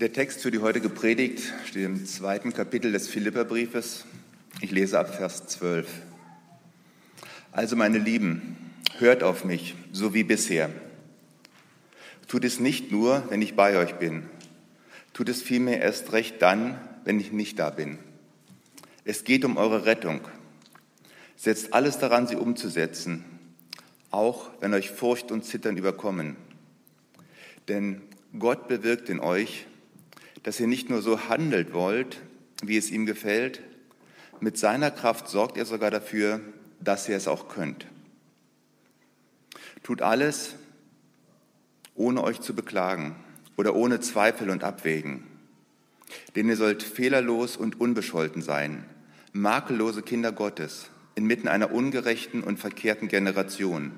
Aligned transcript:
Der 0.00 0.14
Text 0.14 0.40
für 0.40 0.50
die 0.50 0.60
heutige 0.60 0.88
Predigt 0.88 1.52
steht 1.66 1.84
im 1.84 2.06
zweiten 2.06 2.54
Kapitel 2.54 2.90
des 2.90 3.06
Philipperbriefes. 3.06 4.06
Ich 4.62 4.70
lese 4.70 4.98
ab 4.98 5.14
Vers 5.14 5.46
12. 5.48 5.86
Also 7.52 7.76
meine 7.76 7.98
Lieben, 7.98 8.56
hört 8.96 9.22
auf 9.22 9.44
mich, 9.44 9.74
so 9.92 10.14
wie 10.14 10.24
bisher. 10.24 10.70
Tut 12.28 12.46
es 12.46 12.60
nicht 12.60 12.90
nur, 12.90 13.24
wenn 13.28 13.42
ich 13.42 13.56
bei 13.56 13.76
euch 13.76 13.96
bin. 13.96 14.22
Tut 15.12 15.28
es 15.28 15.42
vielmehr 15.42 15.82
erst 15.82 16.12
recht 16.12 16.40
dann, 16.40 16.80
wenn 17.04 17.20
ich 17.20 17.30
nicht 17.30 17.58
da 17.58 17.68
bin. 17.68 17.98
Es 19.04 19.24
geht 19.24 19.44
um 19.44 19.58
eure 19.58 19.84
Rettung. 19.84 20.22
Setzt 21.36 21.74
alles 21.74 21.98
daran, 21.98 22.26
sie 22.26 22.36
umzusetzen, 22.36 23.22
auch 24.10 24.48
wenn 24.60 24.72
euch 24.72 24.88
Furcht 24.88 25.30
und 25.30 25.44
Zittern 25.44 25.76
überkommen. 25.76 26.36
Denn 27.68 28.00
Gott 28.38 28.66
bewirkt 28.66 29.10
in 29.10 29.20
euch, 29.20 29.66
dass 30.42 30.60
ihr 30.60 30.66
nicht 30.66 30.90
nur 30.90 31.02
so 31.02 31.28
handelt 31.28 31.72
wollt, 31.72 32.20
wie 32.62 32.76
es 32.76 32.90
ihm 32.90 33.06
gefällt, 33.06 33.62
mit 34.40 34.56
seiner 34.56 34.90
Kraft 34.90 35.28
sorgt 35.28 35.58
er 35.58 35.66
sogar 35.66 35.90
dafür, 35.90 36.40
dass 36.80 37.08
ihr 37.08 37.16
es 37.16 37.28
auch 37.28 37.48
könnt. 37.48 37.86
Tut 39.82 40.00
alles, 40.02 40.54
ohne 41.94 42.22
euch 42.22 42.40
zu 42.40 42.54
beklagen 42.54 43.16
oder 43.56 43.74
ohne 43.74 44.00
Zweifel 44.00 44.48
und 44.48 44.64
Abwägen. 44.64 45.24
Denn 46.34 46.48
ihr 46.48 46.56
sollt 46.56 46.82
fehlerlos 46.82 47.56
und 47.56 47.80
unbescholten 47.80 48.40
sein, 48.40 48.84
makellose 49.32 50.02
Kinder 50.02 50.32
Gottes, 50.32 50.90
inmitten 51.14 51.48
einer 51.48 51.72
ungerechten 51.72 52.42
und 52.42 52.58
verkehrten 52.58 53.08
Generation. 53.08 53.92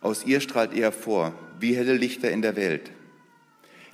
Aus 0.00 0.24
ihr 0.24 0.40
strahlt 0.40 0.72
ihr 0.72 0.84
hervor, 0.84 1.34
wie 1.60 1.76
helle 1.76 1.94
Lichter 1.94 2.30
in 2.30 2.42
der 2.42 2.56
Welt, 2.56 2.90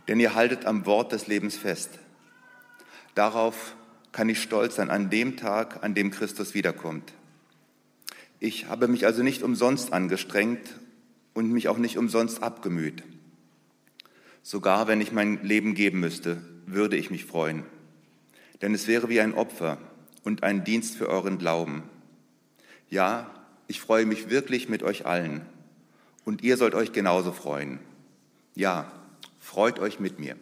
denn 0.08 0.20
ihr 0.20 0.34
haltet 0.34 0.64
am 0.64 0.86
Wort 0.86 1.12
des 1.12 1.26
Lebens 1.26 1.56
fest. 1.56 1.98
Darauf 3.14 3.76
kann 4.12 4.28
ich 4.28 4.42
stolz 4.42 4.76
sein 4.76 4.90
an 4.90 5.10
dem 5.10 5.36
Tag, 5.36 5.82
an 5.82 5.94
dem 5.94 6.10
Christus 6.10 6.54
wiederkommt. 6.54 7.12
Ich 8.40 8.66
habe 8.66 8.88
mich 8.88 9.06
also 9.06 9.22
nicht 9.22 9.42
umsonst 9.42 9.92
angestrengt 9.92 10.78
und 11.34 11.50
mich 11.50 11.68
auch 11.68 11.78
nicht 11.78 11.96
umsonst 11.96 12.42
abgemüht. 12.42 13.02
Sogar 14.42 14.88
wenn 14.88 15.00
ich 15.00 15.12
mein 15.12 15.42
Leben 15.44 15.74
geben 15.74 16.00
müsste, 16.00 16.42
würde 16.66 16.96
ich 16.96 17.10
mich 17.10 17.24
freuen. 17.24 17.64
Denn 18.60 18.74
es 18.74 18.88
wäre 18.88 19.08
wie 19.08 19.20
ein 19.20 19.34
Opfer 19.34 19.78
und 20.24 20.42
ein 20.42 20.64
Dienst 20.64 20.96
für 20.96 21.08
euren 21.08 21.38
Glauben. 21.38 21.84
Ja, 22.90 23.30
ich 23.68 23.80
freue 23.80 24.06
mich 24.06 24.28
wirklich 24.28 24.68
mit 24.68 24.82
euch 24.82 25.06
allen. 25.06 25.42
Und 26.24 26.42
ihr 26.42 26.56
sollt 26.56 26.74
euch 26.74 26.92
genauso 26.92 27.32
freuen. 27.32 27.78
Ja, 28.54 28.90
freut 29.52 29.78
euch 29.78 30.00
mit 30.00 30.18
mir. 30.18 30.34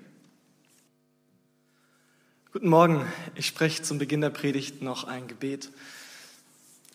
Guten 2.52 2.68
Morgen. 2.68 3.04
Ich 3.34 3.44
spreche 3.44 3.82
zum 3.82 3.98
Beginn 3.98 4.20
der 4.20 4.30
Predigt 4.30 4.82
noch 4.82 5.02
ein 5.02 5.26
Gebet. 5.26 5.72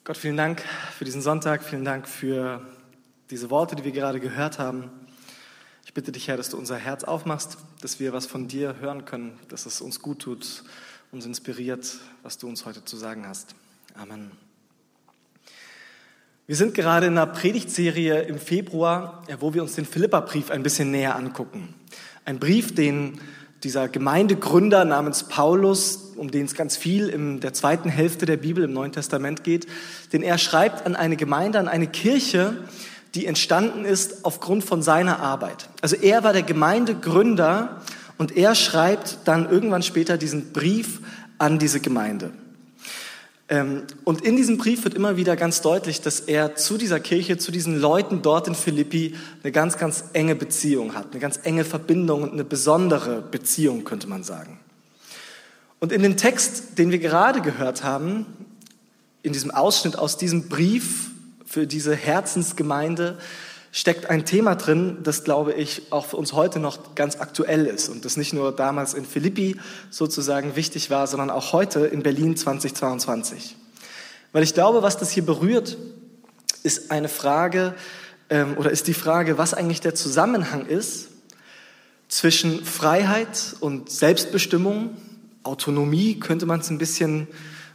Gott, 0.05 0.15
vielen 0.15 0.37
Dank 0.37 0.63
für 0.97 1.03
diesen 1.03 1.21
Sonntag. 1.21 1.61
Vielen 1.61 1.83
Dank 1.83 2.07
für 2.07 2.65
diese 3.31 3.49
Worte, 3.49 3.75
die 3.75 3.83
wir 3.83 3.91
gerade 3.91 4.21
gehört 4.21 4.59
haben. 4.59 4.89
Ich 5.83 5.93
bitte 5.93 6.13
dich, 6.13 6.29
Herr, 6.29 6.37
dass 6.37 6.47
du 6.47 6.57
unser 6.57 6.77
Herz 6.77 7.03
aufmachst, 7.03 7.57
dass 7.81 7.99
wir 7.99 8.13
was 8.13 8.25
von 8.27 8.47
dir 8.47 8.77
hören 8.79 9.03
können, 9.03 9.37
dass 9.49 9.65
es 9.65 9.81
uns 9.81 9.99
gut 9.99 10.19
tut, 10.19 10.63
uns 11.11 11.25
inspiriert, 11.25 11.97
was 12.23 12.37
du 12.37 12.47
uns 12.47 12.65
heute 12.65 12.85
zu 12.85 12.95
sagen 12.95 13.27
hast. 13.27 13.55
Amen. 13.93 14.44
Wir 16.47 16.55
sind 16.55 16.75
gerade 16.75 17.07
in 17.07 17.17
einer 17.17 17.25
Predigtserie 17.25 18.21
im 18.21 18.37
Februar, 18.37 19.23
wo 19.39 19.55
wir 19.55 19.63
uns 19.63 19.73
den 19.73 19.85
Philipperbrief 19.85 20.51
ein 20.51 20.61
bisschen 20.61 20.91
näher 20.91 21.15
angucken. 21.15 21.73
Ein 22.23 22.37
Brief, 22.37 22.75
den 22.75 23.19
dieser 23.63 23.87
Gemeindegründer 23.87 24.85
namens 24.85 25.23
Paulus, 25.23 26.13
um 26.15 26.29
den 26.29 26.45
es 26.45 26.53
ganz 26.53 26.77
viel 26.77 27.09
in 27.09 27.39
der 27.39 27.53
zweiten 27.53 27.89
Hälfte 27.89 28.27
der 28.27 28.37
Bibel 28.37 28.63
im 28.63 28.73
Neuen 28.73 28.91
Testament 28.91 29.43
geht, 29.43 29.65
den 30.13 30.21
er 30.21 30.37
schreibt 30.37 30.85
an 30.85 30.95
eine 30.95 31.15
Gemeinde, 31.15 31.57
an 31.57 31.67
eine 31.67 31.87
Kirche, 31.87 32.55
die 33.15 33.25
entstanden 33.25 33.83
ist 33.83 34.23
aufgrund 34.23 34.63
von 34.63 34.83
seiner 34.83 35.21
Arbeit. 35.21 35.69
Also 35.81 35.95
er 35.95 36.23
war 36.23 36.33
der 36.33 36.43
Gemeindegründer 36.43 37.81
und 38.19 38.37
er 38.37 38.53
schreibt 38.53 39.17
dann 39.25 39.49
irgendwann 39.49 39.81
später 39.81 40.19
diesen 40.19 40.53
Brief 40.53 41.01
an 41.39 41.57
diese 41.57 41.79
Gemeinde. 41.79 42.33
Ähm, 43.47 43.83
und 44.03 44.21
in 44.21 44.35
diesem 44.35 44.57
Brief 44.57 44.83
wird 44.83 44.95
immer 44.95 45.17
wieder 45.17 45.35
ganz 45.35 45.61
deutlich, 45.61 46.01
dass 46.01 46.19
er 46.19 46.55
zu 46.55 46.77
dieser 46.77 46.99
Kirche, 46.99 47.37
zu 47.37 47.51
diesen 47.51 47.79
Leuten 47.79 48.21
dort 48.21 48.47
in 48.47 48.55
Philippi 48.55 49.15
eine 49.43 49.51
ganz, 49.51 49.77
ganz 49.77 50.05
enge 50.13 50.35
Beziehung 50.35 50.95
hat, 50.95 51.11
eine 51.11 51.19
ganz 51.19 51.39
enge 51.43 51.63
Verbindung 51.63 52.23
und 52.23 52.33
eine 52.33 52.43
besondere 52.43 53.21
Beziehung, 53.21 53.83
könnte 53.83 54.07
man 54.07 54.23
sagen. 54.23 54.59
Und 55.79 55.91
in 55.91 56.01
dem 56.01 56.17
Text, 56.17 56.79
den 56.79 56.89
wir 56.89 56.97
gerade 56.99 57.41
gehört 57.41 57.83
haben, 57.83 58.25
in 59.21 59.33
diesem 59.33 59.51
Ausschnitt 59.51 59.97
aus 59.97 60.17
diesem 60.17 60.49
Brief 60.49 61.11
für 61.45 61.67
diese 61.67 61.95
Herzensgemeinde, 61.95 63.19
steckt 63.75 64.09
ein 64.09 64.25
Thema 64.25 64.55
drin, 64.55 64.99
das, 65.03 65.25
glaube 65.25 65.51
ich, 65.51 65.91
auch 65.91 66.05
für 66.05 66.15
uns 66.15 66.31
heute 66.31 66.59
noch 66.59 66.95
ganz 66.95 67.17
aktuell 67.19 67.65
ist 67.65 67.89
und 67.89 68.05
das 68.05 68.15
nicht 68.15 68.31
nur 68.31 68.53
damals 68.53 68.93
in 68.93 69.03
Philippi 69.03 69.59
sozusagen 69.89 70.55
wichtig 70.55 70.89
war, 70.89 71.07
sondern 71.07 71.29
auch 71.29 71.51
heute 71.51 71.81
in 71.81 72.01
Berlin 72.01 72.37
2022. 72.37 73.57
Weil 74.31 74.43
ich 74.43 74.53
glaube, 74.53 74.81
was 74.81 74.97
das 74.97 75.11
hier 75.11 75.25
berührt, 75.25 75.77
ist 76.63 76.89
eine 76.89 77.09
Frage 77.09 77.75
ähm, 78.29 78.55
oder 78.57 78.71
ist 78.71 78.87
die 78.87 78.93
Frage, 78.93 79.37
was 79.37 79.53
eigentlich 79.53 79.81
der 79.81 79.93
Zusammenhang 79.93 80.65
ist 80.67 81.09
zwischen 82.07 82.63
Freiheit 82.63 83.57
und 83.59 83.89
Selbstbestimmung, 83.89 84.95
Autonomie 85.43 86.17
könnte 86.17 86.45
man 86.45 86.61
es 86.61 86.69
ein 86.69 86.77
bisschen 86.77 87.27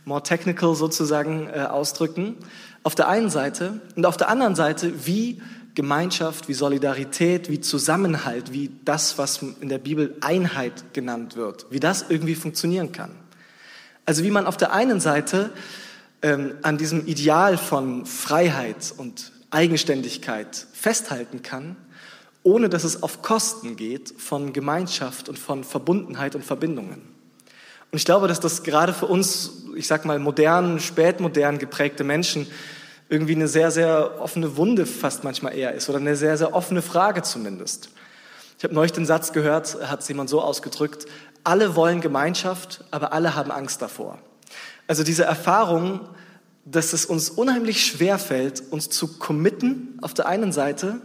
more 0.07 0.23
technical 0.23 0.75
sozusagen 0.75 1.47
äh, 1.49 1.61
ausdrücken, 1.61 2.37
auf 2.85 2.95
der 2.95 3.09
einen 3.09 3.29
Seite 3.29 3.83
und 3.97 4.07
auf 4.07 4.17
der 4.17 4.31
anderen 4.31 4.55
Seite, 4.55 5.07
wie 5.07 5.43
Gemeinschaft, 5.75 6.49
wie 6.49 6.55
Solidarität, 6.55 7.49
wie 7.51 7.61
Zusammenhalt, 7.61 8.53
wie 8.53 8.71
das, 8.85 9.19
was 9.19 9.43
in 9.61 9.69
der 9.69 9.79
Bibel 9.79 10.17
Einheit 10.21 10.93
genannt 10.93 11.37
wird, 11.37 11.67
wie 11.71 11.81
das 11.81 12.07
irgendwie 12.09 12.35
funktionieren 12.35 12.93
kann. 12.93 13.11
Also 14.05 14.25
wie 14.25 14.31
man 14.31 14.47
auf 14.47 14.57
der 14.57 14.73
einen 14.73 15.01
Seite 15.01 15.51
ähm, 16.23 16.55
an 16.63 16.79
diesem 16.79 17.07
Ideal 17.07 17.57
von 17.57 18.07
Freiheit 18.07 18.93
und 18.97 19.33
Eigenständigkeit 19.51 20.67
festhalten 20.73 21.43
kann, 21.43 21.77
ohne 22.43 22.69
dass 22.69 22.85
es 22.85 23.03
auf 23.03 23.23
Kosten 23.23 23.77
geht 23.77 24.15
von 24.19 24.53
Gemeinschaft 24.53 25.29
und 25.29 25.39
von 25.39 25.65
Verbundenheit 25.65 26.35
und 26.35 26.45
Verbindungen. 26.45 27.03
Und 27.91 27.99
ich 27.99 28.05
glaube, 28.05 28.29
dass 28.29 28.41
das 28.41 28.63
gerade 28.63 28.93
für 28.93 29.07
uns, 29.07 29.65
ich 29.77 29.87
sag 29.87 30.05
mal, 30.05 30.19
modern, 30.19 30.81
spätmodern 30.81 31.59
geprägte 31.59 32.05
Menschen 32.05 32.47
irgendwie 33.11 33.35
eine 33.35 33.49
sehr, 33.49 33.71
sehr 33.71 34.21
offene 34.21 34.57
Wunde 34.57 34.87
fast 34.87 35.25
manchmal 35.25 35.55
eher 35.55 35.75
ist 35.75 35.91
oder 35.91 35.99
eine 35.99 36.17
sehr, 36.17 36.39
sehr 36.39 36.55
offene 36.55 36.81
Frage 36.81 37.23
zumindest. 37.23 37.91
Ich 38.57 38.65
habe 38.65 38.73
neulich 38.73 38.93
den 38.93 39.05
Satz 39.05 39.33
gehört, 39.33 39.77
hat 39.89 40.07
jemand 40.09 40.31
so 40.31 40.41
ausgedrückt, 40.41 41.07
alle 41.43 41.75
wollen 41.75 42.01
Gemeinschaft, 42.01 42.85
aber 42.91 43.13
alle 43.13 43.35
haben 43.35 43.51
Angst 43.51 43.83
davor. 43.83 44.19
Also 44.87 45.03
diese 45.03 45.25
Erfahrung, 45.25 46.01
dass 46.65 46.93
es 46.93 47.05
uns 47.05 47.31
unheimlich 47.31 47.85
schwer 47.85 48.19
fällt, 48.19 48.63
uns 48.71 48.91
zu 48.91 49.19
committen 49.19 49.99
auf 50.03 50.15
der 50.15 50.27
einen 50.27 50.53
Seite, 50.53 51.01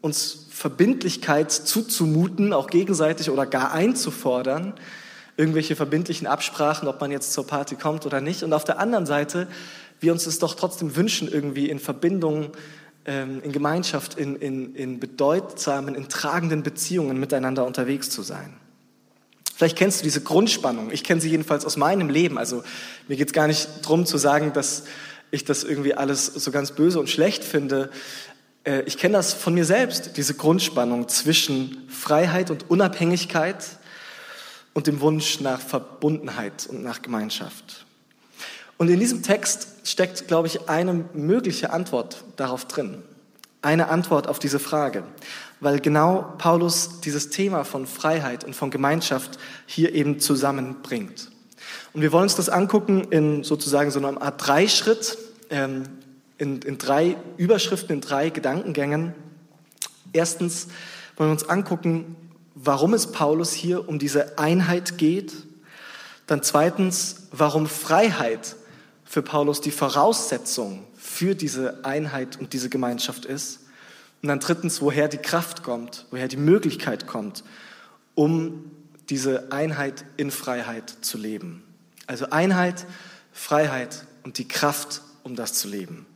uns 0.00 0.46
Verbindlichkeit 0.50 1.52
zuzumuten, 1.52 2.54
auch 2.54 2.68
gegenseitig 2.68 3.28
oder 3.28 3.44
gar 3.44 3.72
einzufordern, 3.72 4.74
irgendwelche 5.36 5.76
verbindlichen 5.76 6.26
Absprachen, 6.26 6.88
ob 6.88 7.00
man 7.00 7.10
jetzt 7.10 7.32
zur 7.32 7.46
Party 7.46 7.74
kommt 7.74 8.06
oder 8.06 8.20
nicht. 8.20 8.44
Und 8.44 8.52
auf 8.52 8.64
der 8.64 8.78
anderen 8.78 9.06
Seite 9.06 9.46
wir 10.00 10.12
uns 10.12 10.26
es 10.26 10.38
doch 10.38 10.54
trotzdem 10.54 10.96
wünschen, 10.96 11.28
irgendwie 11.30 11.68
in 11.68 11.78
Verbindung, 11.78 12.50
ähm, 13.04 13.40
in 13.42 13.52
Gemeinschaft, 13.52 14.18
in, 14.18 14.36
in, 14.36 14.74
in 14.74 15.00
bedeutsamen, 15.00 15.94
in 15.94 16.08
tragenden 16.08 16.62
Beziehungen 16.62 17.18
miteinander 17.20 17.66
unterwegs 17.66 18.10
zu 18.10 18.22
sein. 18.22 18.54
Vielleicht 19.54 19.76
kennst 19.76 20.00
du 20.00 20.04
diese 20.04 20.22
Grundspannung. 20.22 20.90
Ich 20.90 21.04
kenne 21.04 21.20
sie 21.20 21.28
jedenfalls 21.28 21.66
aus 21.66 21.76
meinem 21.76 22.08
Leben. 22.08 22.38
Also 22.38 22.62
mir 23.08 23.16
geht 23.16 23.28
es 23.28 23.32
gar 23.34 23.46
nicht 23.46 23.68
darum 23.82 24.06
zu 24.06 24.16
sagen, 24.16 24.54
dass 24.54 24.84
ich 25.30 25.44
das 25.44 25.64
irgendwie 25.64 25.94
alles 25.94 26.26
so 26.26 26.50
ganz 26.50 26.72
böse 26.72 26.98
und 26.98 27.10
schlecht 27.10 27.44
finde. 27.44 27.90
Äh, 28.64 28.82
ich 28.82 28.96
kenne 28.96 29.14
das 29.14 29.34
von 29.34 29.54
mir 29.54 29.64
selbst, 29.64 30.16
diese 30.16 30.34
Grundspannung 30.34 31.08
zwischen 31.08 31.86
Freiheit 31.88 32.50
und 32.50 32.70
Unabhängigkeit 32.70 33.64
und 34.72 34.86
dem 34.86 35.00
Wunsch 35.00 35.40
nach 35.40 35.60
Verbundenheit 35.60 36.66
und 36.68 36.82
nach 36.82 37.02
Gemeinschaft. 37.02 37.84
Und 38.80 38.88
in 38.88 38.98
diesem 38.98 39.22
Text 39.22 39.68
steckt, 39.84 40.26
glaube 40.26 40.46
ich, 40.48 40.70
eine 40.70 41.04
mögliche 41.12 41.70
Antwort 41.70 42.24
darauf 42.36 42.64
drin. 42.64 43.02
Eine 43.60 43.90
Antwort 43.90 44.26
auf 44.26 44.38
diese 44.38 44.58
Frage. 44.58 45.02
Weil 45.60 45.80
genau 45.80 46.32
Paulus 46.38 47.00
dieses 47.00 47.28
Thema 47.28 47.64
von 47.64 47.86
Freiheit 47.86 48.42
und 48.42 48.56
von 48.56 48.70
Gemeinschaft 48.70 49.38
hier 49.66 49.94
eben 49.94 50.18
zusammenbringt. 50.18 51.30
Und 51.92 52.00
wir 52.00 52.10
wollen 52.10 52.22
uns 52.22 52.36
das 52.36 52.48
angucken 52.48 53.04
in 53.10 53.44
sozusagen 53.44 53.90
so 53.90 53.98
einer 53.98 54.22
Art 54.22 54.46
Dreischritt, 54.46 55.18
ähm, 55.50 55.82
in, 56.38 56.62
in 56.62 56.78
drei 56.78 57.18
Überschriften, 57.36 57.96
in 57.96 58.00
drei 58.00 58.30
Gedankengängen. 58.30 59.12
Erstens 60.14 60.68
wollen 61.18 61.28
wir 61.28 61.32
uns 61.32 61.46
angucken, 61.46 62.16
warum 62.54 62.94
es 62.94 63.12
Paulus 63.12 63.52
hier 63.52 63.86
um 63.90 63.98
diese 63.98 64.38
Einheit 64.38 64.96
geht. 64.96 65.34
Dann 66.26 66.42
zweitens, 66.42 67.26
warum 67.30 67.66
Freiheit 67.66 68.56
für 69.10 69.22
Paulus 69.22 69.60
die 69.60 69.72
Voraussetzung 69.72 70.86
für 70.96 71.34
diese 71.34 71.84
Einheit 71.84 72.38
und 72.38 72.52
diese 72.52 72.68
Gemeinschaft 72.68 73.24
ist. 73.24 73.58
Und 74.22 74.28
dann 74.28 74.38
drittens, 74.38 74.80
woher 74.80 75.08
die 75.08 75.18
Kraft 75.18 75.64
kommt, 75.64 76.06
woher 76.12 76.28
die 76.28 76.36
Möglichkeit 76.36 77.08
kommt, 77.08 77.42
um 78.14 78.70
diese 79.08 79.50
Einheit 79.50 80.04
in 80.16 80.30
Freiheit 80.30 80.94
zu 81.00 81.18
leben. 81.18 81.64
Also 82.06 82.30
Einheit, 82.30 82.86
Freiheit 83.32 84.06
und 84.22 84.38
die 84.38 84.46
Kraft, 84.46 85.02
um 85.24 85.34
das 85.34 85.54
zu 85.54 85.66
leben. 85.66 86.06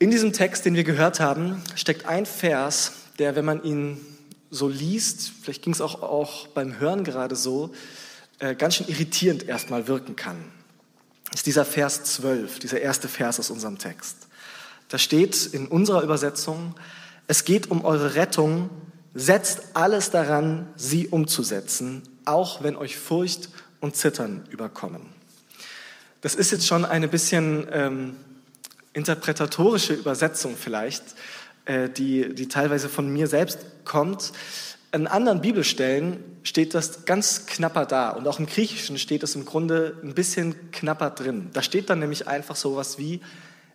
In 0.00 0.10
diesem 0.10 0.32
Text, 0.32 0.64
den 0.64 0.74
wir 0.74 0.82
gehört 0.82 1.20
haben, 1.20 1.62
steckt 1.76 2.06
ein 2.06 2.26
Vers, 2.26 2.94
der, 3.20 3.36
wenn 3.36 3.44
man 3.44 3.62
ihn 3.62 4.04
so 4.50 4.66
liest, 4.66 5.30
vielleicht 5.40 5.62
ging 5.62 5.72
es 5.72 5.80
auch, 5.80 6.02
auch 6.02 6.48
beim 6.48 6.80
Hören 6.80 7.04
gerade 7.04 7.36
so, 7.36 7.72
äh, 8.40 8.56
ganz 8.56 8.74
schön 8.74 8.88
irritierend 8.88 9.46
erstmal 9.46 9.86
wirken 9.86 10.16
kann. 10.16 10.38
Ist 11.32 11.46
dieser 11.46 11.64
Vers 11.64 12.04
12, 12.04 12.58
dieser 12.58 12.80
erste 12.80 13.08
Vers 13.08 13.38
aus 13.38 13.50
unserem 13.50 13.78
Text. 13.78 14.16
Da 14.88 14.98
steht 14.98 15.46
in 15.46 15.68
unserer 15.68 16.02
Übersetzung, 16.02 16.74
es 17.28 17.44
geht 17.44 17.70
um 17.70 17.84
eure 17.84 18.16
Rettung, 18.16 18.70
setzt 19.14 19.60
alles 19.74 20.10
daran, 20.10 20.68
sie 20.76 21.08
umzusetzen, 21.08 22.02
auch 22.24 22.62
wenn 22.62 22.76
euch 22.76 22.96
Furcht 22.96 23.50
und 23.80 23.96
Zittern 23.96 24.44
überkommen. 24.50 25.02
Das 26.20 26.34
ist 26.34 26.50
jetzt 26.50 26.66
schon 26.66 26.84
eine 26.84 27.08
bisschen 27.08 27.66
ähm, 27.70 28.16
interpretatorische 28.92 29.94
Übersetzung 29.94 30.56
vielleicht, 30.56 31.02
äh, 31.64 31.88
die, 31.88 32.34
die 32.34 32.48
teilweise 32.48 32.88
von 32.88 33.08
mir 33.08 33.26
selbst 33.26 33.60
kommt. 33.84 34.32
An 34.92 35.06
anderen 35.06 35.40
Bibelstellen 35.40 36.24
steht 36.42 36.74
das 36.74 37.04
ganz 37.04 37.46
knapper 37.46 37.86
da 37.86 38.10
und 38.10 38.26
auch 38.26 38.40
im 38.40 38.46
Griechischen 38.46 38.98
steht 38.98 39.22
es 39.22 39.36
im 39.36 39.44
Grunde 39.44 39.96
ein 40.02 40.14
bisschen 40.14 40.72
knapper 40.72 41.10
drin. 41.10 41.50
Da 41.52 41.62
steht 41.62 41.90
dann 41.90 42.00
nämlich 42.00 42.26
einfach 42.26 42.56
so 42.56 42.74
was 42.74 42.98
wie, 42.98 43.20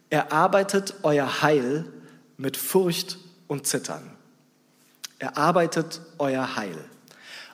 erarbeitet 0.10 0.96
euer 1.04 1.42
Heil 1.42 1.86
mit 2.38 2.58
Furcht 2.58 3.18
und 3.48 3.66
Zittern. 3.66 4.12
Erarbeitet 5.20 6.02
euer 6.18 6.58
Heil. 6.58 6.78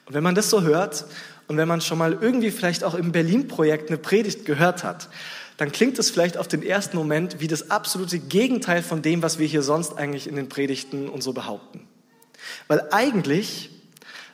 Und 0.06 0.16
wenn 0.16 0.24
man 0.24 0.34
das 0.34 0.50
so 0.50 0.64
hört 0.64 1.06
und 1.48 1.57
wenn 1.57 1.68
man 1.68 1.81
schon 1.81 2.00
mal 2.00 2.18
irgendwie 2.19 2.50
vielleicht 2.50 2.84
auch 2.84 2.96
im 2.96 3.12
Berlin-Projekt 3.12 3.90
eine 3.90 4.00
Predigt 4.00 4.46
gehört 4.46 4.84
hat, 4.84 5.10
dann 5.57 5.72
klingt 5.72 6.00
es 6.00 6.10
vielleicht 6.10 6.38
auf 6.38 6.48
den 6.48 6.64
ersten 6.64 6.98
Moment 6.98 7.40
wie 7.40 7.48
das 7.48 7.69
absolute 7.69 8.18
Gegenteil 8.18 8.81
von 8.81 9.04
dem, 9.04 9.22
was 9.22 9.38
wir 9.38 9.46
hier 9.46 9.62
sonst 9.62 9.96
eigentlich 9.96 10.28
in 10.28 10.36
den 10.36 10.50
Predigten 10.50 11.07
und 11.07 11.22
so 11.22 11.34
behaupten. 11.34 11.88
Weil 12.68 12.88
eigentlich 12.92 13.70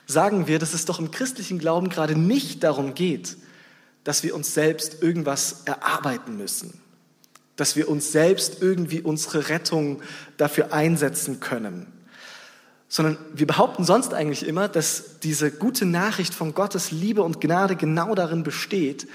sagen 0.06 0.46
wir, 0.46 0.58
dass 0.58 0.74
es 0.74 0.84
doch 0.84 0.98
im 0.98 1.10
christlichen 1.10 1.58
Glauben 1.58 1.90
gerade 1.90 2.16
nicht 2.16 2.64
darum 2.64 2.94
geht, 2.94 3.36
dass 4.04 4.22
wir 4.22 4.34
uns 4.34 4.54
selbst 4.54 5.02
irgendwas 5.02 5.62
erarbeiten 5.66 6.36
müssen, 6.36 6.80
dass 7.56 7.76
wir 7.76 7.88
uns 7.88 8.10
selbst 8.10 8.62
irgendwie 8.62 9.02
unsere 9.02 9.50
Rettung 9.50 10.02
dafür 10.38 10.72
einsetzen 10.72 11.40
können, 11.40 11.92
sondern 12.88 13.18
wir 13.34 13.46
behaupten 13.46 13.84
sonst 13.84 14.14
eigentlich 14.14 14.46
immer, 14.46 14.66
dass 14.66 15.20
diese 15.22 15.50
gute 15.50 15.84
Nachricht 15.84 16.32
von 16.32 16.54
Gottes 16.54 16.90
Liebe 16.90 17.22
und 17.22 17.40
Gnade 17.40 17.76
genau 17.76 18.14
darin 18.14 18.44
besteht, 18.44 19.06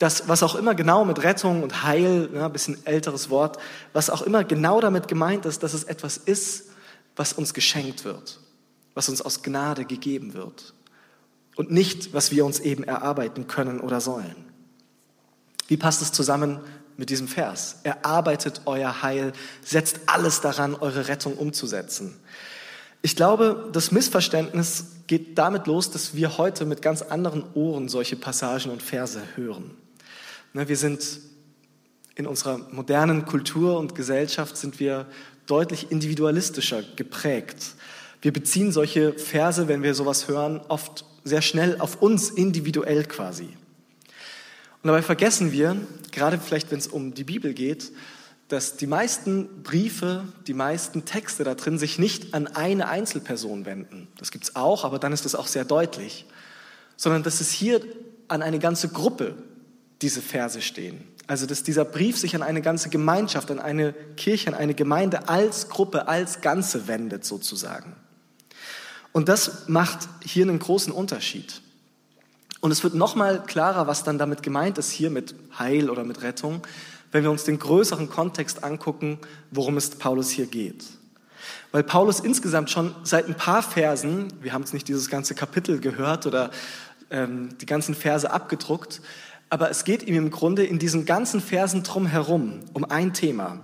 dass 0.00 0.28
was 0.28 0.42
auch 0.42 0.56
immer 0.56 0.74
genau 0.74 1.04
mit 1.04 1.22
Rettung 1.22 1.62
und 1.62 1.84
Heil, 1.84 2.28
ein 2.34 2.52
bisschen 2.52 2.84
älteres 2.84 3.30
Wort, 3.30 3.58
was 3.92 4.10
auch 4.10 4.22
immer 4.22 4.42
genau 4.42 4.80
damit 4.80 5.06
gemeint 5.06 5.46
ist, 5.46 5.62
dass 5.62 5.74
es 5.74 5.84
etwas 5.84 6.16
ist, 6.16 6.64
was 7.16 7.32
uns 7.32 7.54
geschenkt 7.54 8.04
wird, 8.04 8.40
was 8.94 9.08
uns 9.08 9.22
aus 9.22 9.42
Gnade 9.42 9.84
gegeben 9.84 10.34
wird 10.34 10.74
und 11.56 11.70
nicht, 11.70 12.12
was 12.12 12.30
wir 12.30 12.44
uns 12.44 12.60
eben 12.60 12.84
erarbeiten 12.84 13.46
können 13.46 13.80
oder 13.80 14.00
sollen. 14.00 14.34
Wie 15.68 15.76
passt 15.76 16.02
es 16.02 16.12
zusammen 16.12 16.60
mit 16.96 17.10
diesem 17.10 17.28
Vers? 17.28 17.76
Erarbeitet 17.84 18.62
euer 18.66 19.02
Heil, 19.02 19.32
setzt 19.62 20.00
alles 20.06 20.40
daran, 20.40 20.74
eure 20.74 21.08
Rettung 21.08 21.34
umzusetzen. 21.34 22.16
Ich 23.02 23.16
glaube, 23.16 23.68
das 23.72 23.90
Missverständnis 23.90 24.86
geht 25.06 25.36
damit 25.36 25.66
los, 25.66 25.90
dass 25.90 26.14
wir 26.14 26.38
heute 26.38 26.64
mit 26.64 26.80
ganz 26.82 27.02
anderen 27.02 27.44
Ohren 27.54 27.88
solche 27.88 28.16
Passagen 28.16 28.70
und 28.70 28.82
Verse 28.82 29.20
hören. 29.36 29.72
Ne, 30.54 30.68
wir 30.68 30.76
sind 30.76 31.20
in 32.14 32.26
unserer 32.26 32.58
modernen 32.70 33.26
Kultur 33.26 33.78
und 33.78 33.94
Gesellschaft 33.94 34.56
sind 34.56 34.80
wir 34.80 35.06
deutlich 35.46 35.90
individualistischer 35.90 36.82
geprägt. 36.96 37.74
Wir 38.22 38.32
beziehen 38.32 38.72
solche 38.72 39.12
Verse, 39.12 39.68
wenn 39.68 39.82
wir 39.82 39.94
sowas 39.94 40.28
hören, 40.28 40.60
oft 40.68 41.04
sehr 41.24 41.42
schnell 41.42 41.78
auf 41.78 42.00
uns 42.02 42.30
individuell 42.30 43.04
quasi. 43.04 43.48
Und 44.82 44.88
dabei 44.88 45.02
vergessen 45.02 45.52
wir, 45.52 45.76
gerade 46.12 46.38
vielleicht 46.38 46.70
wenn 46.70 46.78
es 46.78 46.86
um 46.86 47.14
die 47.14 47.24
Bibel 47.24 47.54
geht, 47.54 47.92
dass 48.48 48.76
die 48.76 48.86
meisten 48.86 49.62
Briefe, 49.62 50.28
die 50.46 50.54
meisten 50.54 51.04
Texte 51.06 51.44
da 51.44 51.54
drin 51.54 51.78
sich 51.78 51.98
nicht 51.98 52.34
an 52.34 52.46
eine 52.46 52.88
Einzelperson 52.88 53.64
wenden. 53.64 54.08
Das 54.18 54.30
gibt 54.30 54.44
es 54.44 54.56
auch, 54.56 54.84
aber 54.84 54.98
dann 54.98 55.12
ist 55.12 55.24
es 55.24 55.34
auch 55.34 55.46
sehr 55.46 55.64
deutlich. 55.64 56.26
Sondern 56.96 57.22
dass 57.22 57.40
es 57.40 57.50
hier 57.50 57.80
an 58.28 58.42
eine 58.42 58.58
ganze 58.58 58.88
Gruppe 58.88 59.34
diese 60.02 60.20
Verse 60.20 60.60
stehen. 60.60 61.02
Also 61.26 61.46
dass 61.46 61.62
dieser 61.62 61.84
Brief 61.84 62.18
sich 62.18 62.34
an 62.34 62.42
eine 62.42 62.60
ganze 62.60 62.90
Gemeinschaft, 62.90 63.50
an 63.50 63.58
eine 63.58 63.94
Kirche, 64.16 64.48
an 64.48 64.54
eine 64.54 64.74
Gemeinde 64.74 65.28
als 65.28 65.68
Gruppe, 65.68 66.06
als 66.06 66.40
Ganze 66.42 66.86
wendet 66.86 67.24
sozusagen. 67.24 67.96
Und 69.12 69.28
das 69.28 69.68
macht 69.68 70.08
hier 70.22 70.44
einen 70.44 70.58
großen 70.58 70.92
Unterschied. 70.92 71.62
Und 72.60 72.70
es 72.70 72.82
wird 72.82 72.94
nochmal 72.94 73.42
klarer, 73.44 73.86
was 73.86 74.04
dann 74.04 74.18
damit 74.18 74.42
gemeint 74.42 74.78
ist 74.78 74.90
hier 74.90 75.10
mit 75.10 75.34
Heil 75.58 75.88
oder 75.88 76.04
mit 76.04 76.22
Rettung, 76.22 76.66
wenn 77.12 77.22
wir 77.22 77.30
uns 77.30 77.44
den 77.44 77.58
größeren 77.58 78.08
Kontext 78.08 78.64
angucken, 78.64 79.18
worum 79.50 79.76
es 79.76 79.90
Paulus 79.90 80.30
hier 80.30 80.46
geht. 80.46 80.84
Weil 81.72 81.84
Paulus 81.84 82.20
insgesamt 82.20 82.70
schon 82.70 82.94
seit 83.04 83.28
ein 83.28 83.36
paar 83.36 83.62
Versen, 83.62 84.32
wir 84.40 84.52
haben 84.52 84.62
jetzt 84.62 84.74
nicht 84.74 84.88
dieses 84.88 85.08
ganze 85.08 85.34
Kapitel 85.34 85.78
gehört 85.78 86.26
oder 86.26 86.50
ähm, 87.10 87.56
die 87.58 87.66
ganzen 87.66 87.94
Verse 87.94 88.30
abgedruckt, 88.30 89.00
aber 89.54 89.70
es 89.70 89.84
geht 89.84 90.02
ihm 90.02 90.16
im 90.16 90.30
Grunde 90.30 90.64
in 90.64 90.80
diesen 90.80 91.06
ganzen 91.06 91.40
Versen 91.40 91.84
drumherum 91.84 92.58
um 92.72 92.84
ein 92.84 93.14
Thema, 93.14 93.60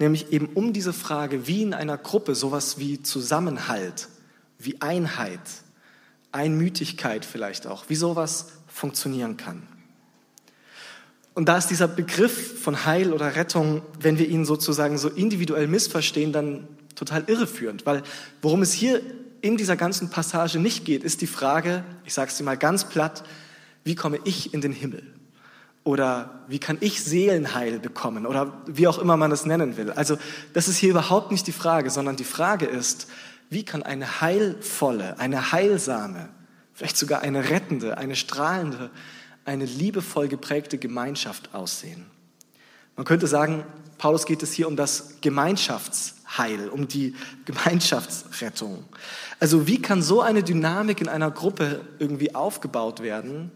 nämlich 0.00 0.32
eben 0.32 0.46
um 0.46 0.72
diese 0.72 0.92
Frage, 0.92 1.46
wie 1.46 1.62
in 1.62 1.74
einer 1.74 1.96
Gruppe 1.96 2.34
sowas 2.34 2.78
wie 2.78 3.04
Zusammenhalt, 3.04 4.08
wie 4.58 4.80
Einheit, 4.80 5.38
Einmütigkeit 6.32 7.24
vielleicht 7.24 7.68
auch, 7.68 7.84
wie 7.86 7.94
sowas 7.94 8.48
funktionieren 8.66 9.36
kann. 9.36 9.62
Und 11.34 11.48
da 11.48 11.56
ist 11.56 11.68
dieser 11.68 11.86
Begriff 11.86 12.60
von 12.60 12.84
Heil 12.84 13.12
oder 13.12 13.36
Rettung, 13.36 13.82
wenn 14.00 14.18
wir 14.18 14.26
ihn 14.26 14.44
sozusagen 14.44 14.98
so 14.98 15.08
individuell 15.08 15.68
missverstehen, 15.68 16.32
dann 16.32 16.66
total 16.96 17.22
irreführend, 17.28 17.86
weil 17.86 18.02
worum 18.42 18.62
es 18.62 18.72
hier 18.72 19.02
in 19.40 19.56
dieser 19.56 19.76
ganzen 19.76 20.10
Passage 20.10 20.58
nicht 20.58 20.84
geht, 20.84 21.04
ist 21.04 21.20
die 21.20 21.28
Frage, 21.28 21.84
ich 22.04 22.12
sage 22.12 22.28
es 22.28 22.36
dir 22.36 22.42
mal 22.42 22.56
ganz 22.56 22.88
platt, 22.88 23.22
wie 23.84 23.94
komme 23.94 24.18
ich 24.24 24.52
in 24.52 24.60
den 24.60 24.72
Himmel? 24.72 25.14
Oder 25.88 26.42
wie 26.48 26.58
kann 26.58 26.76
ich 26.80 27.02
Seelenheil 27.02 27.78
bekommen? 27.78 28.26
Oder 28.26 28.52
wie 28.66 28.86
auch 28.86 28.98
immer 28.98 29.16
man 29.16 29.32
es 29.32 29.46
nennen 29.46 29.78
will. 29.78 29.90
Also 29.90 30.18
das 30.52 30.68
ist 30.68 30.76
hier 30.76 30.90
überhaupt 30.90 31.30
nicht 31.30 31.46
die 31.46 31.52
Frage, 31.52 31.88
sondern 31.88 32.14
die 32.14 32.24
Frage 32.24 32.66
ist, 32.66 33.08
wie 33.48 33.64
kann 33.64 33.82
eine 33.82 34.20
heilvolle, 34.20 35.18
eine 35.18 35.50
heilsame, 35.50 36.28
vielleicht 36.74 36.98
sogar 36.98 37.22
eine 37.22 37.48
rettende, 37.48 37.96
eine 37.96 38.16
strahlende, 38.16 38.90
eine 39.46 39.64
liebevoll 39.64 40.28
geprägte 40.28 40.76
Gemeinschaft 40.76 41.54
aussehen. 41.54 42.04
Man 42.94 43.06
könnte 43.06 43.26
sagen, 43.26 43.64
Paulus 43.96 44.26
geht 44.26 44.42
es 44.42 44.52
hier 44.52 44.68
um 44.68 44.76
das 44.76 45.14
Gemeinschaftsheil, 45.22 46.68
um 46.68 46.86
die 46.86 47.16
Gemeinschaftsrettung. 47.46 48.84
Also 49.40 49.66
wie 49.66 49.80
kann 49.80 50.02
so 50.02 50.20
eine 50.20 50.42
Dynamik 50.42 51.00
in 51.00 51.08
einer 51.08 51.30
Gruppe 51.30 51.80
irgendwie 51.98 52.34
aufgebaut 52.34 53.00
werden, 53.00 53.50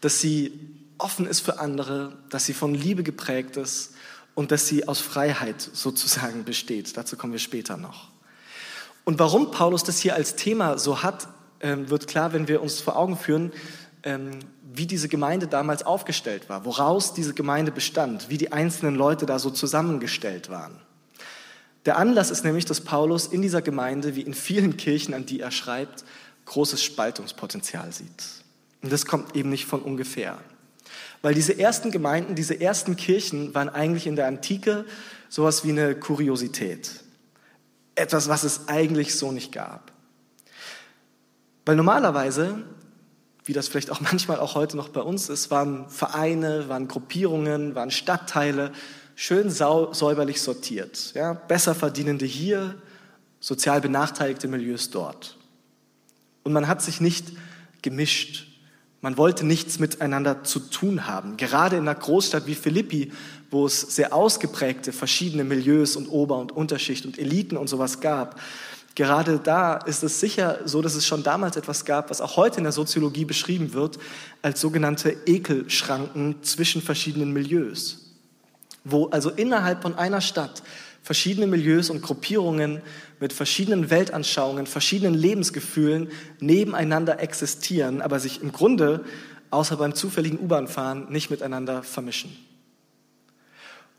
dass 0.00 0.18
sie 0.18 0.78
offen 0.98 1.26
ist 1.26 1.40
für 1.40 1.58
andere, 1.58 2.16
dass 2.30 2.46
sie 2.46 2.54
von 2.54 2.74
Liebe 2.74 3.02
geprägt 3.02 3.56
ist 3.56 3.94
und 4.34 4.50
dass 4.50 4.66
sie 4.66 4.88
aus 4.88 5.00
Freiheit 5.00 5.60
sozusagen 5.60 6.44
besteht. 6.44 6.96
Dazu 6.96 7.16
kommen 7.16 7.32
wir 7.32 7.40
später 7.40 7.76
noch. 7.76 8.10
Und 9.04 9.18
warum 9.18 9.50
Paulus 9.50 9.82
das 9.84 9.98
hier 9.98 10.14
als 10.14 10.36
Thema 10.36 10.78
so 10.78 11.02
hat, 11.02 11.28
ähm, 11.60 11.90
wird 11.90 12.06
klar, 12.06 12.32
wenn 12.32 12.48
wir 12.48 12.62
uns 12.62 12.80
vor 12.80 12.96
Augen 12.96 13.16
führen, 13.16 13.52
ähm, 14.04 14.30
wie 14.74 14.86
diese 14.86 15.08
Gemeinde 15.08 15.48
damals 15.48 15.84
aufgestellt 15.84 16.48
war, 16.48 16.64
woraus 16.64 17.14
diese 17.14 17.34
Gemeinde 17.34 17.72
bestand, 17.72 18.28
wie 18.30 18.38
die 18.38 18.52
einzelnen 18.52 18.94
Leute 18.94 19.26
da 19.26 19.38
so 19.38 19.50
zusammengestellt 19.50 20.48
waren. 20.48 20.80
Der 21.84 21.98
Anlass 21.98 22.30
ist 22.30 22.44
nämlich, 22.44 22.64
dass 22.64 22.80
Paulus 22.80 23.26
in 23.26 23.42
dieser 23.42 23.60
Gemeinde, 23.60 24.14
wie 24.14 24.22
in 24.22 24.34
vielen 24.34 24.76
Kirchen, 24.76 25.14
an 25.14 25.26
die 25.26 25.40
er 25.40 25.50
schreibt, 25.50 26.04
großes 26.46 26.82
Spaltungspotenzial 26.82 27.92
sieht. 27.92 28.24
Und 28.82 28.92
das 28.92 29.06
kommt 29.06 29.34
eben 29.36 29.50
nicht 29.50 29.66
von 29.66 29.82
ungefähr. 29.82 30.38
Weil 31.22 31.34
diese 31.34 31.58
ersten 31.58 31.90
Gemeinden, 31.90 32.34
diese 32.34 32.60
ersten 32.60 32.96
Kirchen 32.96 33.54
waren 33.54 33.68
eigentlich 33.68 34.06
in 34.06 34.16
der 34.16 34.26
Antike 34.26 34.84
sowas 35.28 35.64
wie 35.64 35.70
eine 35.70 35.94
Kuriosität. 35.94 37.00
Etwas, 37.94 38.28
was 38.28 38.42
es 38.42 38.68
eigentlich 38.68 39.16
so 39.16 39.32
nicht 39.32 39.52
gab. 39.52 39.92
Weil 41.64 41.76
normalerweise, 41.76 42.64
wie 43.44 43.52
das 43.52 43.68
vielleicht 43.68 43.90
auch 43.90 44.00
manchmal 44.12 44.40
auch 44.40 44.54
heute 44.54 44.76
noch 44.76 44.88
bei 44.88 45.00
uns 45.00 45.28
ist, 45.28 45.50
waren 45.50 45.88
Vereine, 45.88 46.68
waren 46.68 46.88
Gruppierungen, 46.88 47.74
waren 47.74 47.90
Stadtteile 47.90 48.72
schön 49.14 49.50
säuberlich 49.50 50.42
sortiert. 50.42 51.12
Ja? 51.14 51.34
Besser 51.34 51.74
verdienende 51.74 52.26
hier, 52.26 52.74
sozial 53.40 53.80
benachteiligte 53.80 54.48
Milieus 54.48 54.90
dort. 54.90 55.36
Und 56.42 56.52
man 56.52 56.66
hat 56.66 56.82
sich 56.82 57.00
nicht 57.00 57.32
gemischt. 57.82 58.48
Man 59.02 59.16
wollte 59.16 59.44
nichts 59.44 59.80
miteinander 59.80 60.44
zu 60.44 60.60
tun 60.60 61.08
haben. 61.08 61.36
Gerade 61.36 61.76
in 61.76 61.82
einer 61.82 61.98
Großstadt 61.98 62.46
wie 62.46 62.54
Philippi, 62.54 63.12
wo 63.50 63.66
es 63.66 63.80
sehr 63.80 64.14
ausgeprägte 64.14 64.92
verschiedene 64.92 65.42
Milieus 65.42 65.96
und 65.96 66.08
Ober- 66.08 66.38
und 66.38 66.52
Unterschicht 66.52 67.04
und 67.04 67.18
Eliten 67.18 67.56
und 67.56 67.68
sowas 67.68 68.00
gab, 68.00 68.40
Gerade 68.94 69.38
da 69.38 69.76
ist 69.78 70.02
es 70.02 70.20
sicher 70.20 70.60
so, 70.66 70.82
dass 70.82 70.94
es 70.94 71.06
schon 71.06 71.22
damals 71.22 71.56
etwas 71.56 71.86
gab, 71.86 72.10
was 72.10 72.20
auch 72.20 72.36
heute 72.36 72.58
in 72.58 72.64
der 72.64 72.72
Soziologie 72.72 73.24
beschrieben 73.24 73.72
wird, 73.72 73.98
als 74.42 74.60
sogenannte 74.60 75.16
Ekelschranken 75.24 76.42
zwischen 76.42 76.82
verschiedenen 76.82 77.32
Milieus. 77.32 78.10
Wo 78.84 79.06
also 79.06 79.30
innerhalb 79.30 79.80
von 79.80 79.94
einer 79.94 80.20
Stadt 80.20 80.62
verschiedene 81.02 81.46
Milieus 81.46 81.90
und 81.90 82.02
Gruppierungen 82.02 82.80
mit 83.20 83.32
verschiedenen 83.32 83.90
Weltanschauungen, 83.90 84.66
verschiedenen 84.66 85.14
Lebensgefühlen 85.14 86.08
nebeneinander 86.40 87.20
existieren, 87.20 88.00
aber 88.00 88.20
sich 88.20 88.42
im 88.42 88.52
Grunde, 88.52 89.04
außer 89.50 89.76
beim 89.76 89.94
zufälligen 89.94 90.38
U-Bahn-Fahren, 90.38 91.10
nicht 91.10 91.30
miteinander 91.30 91.82
vermischen. 91.82 92.36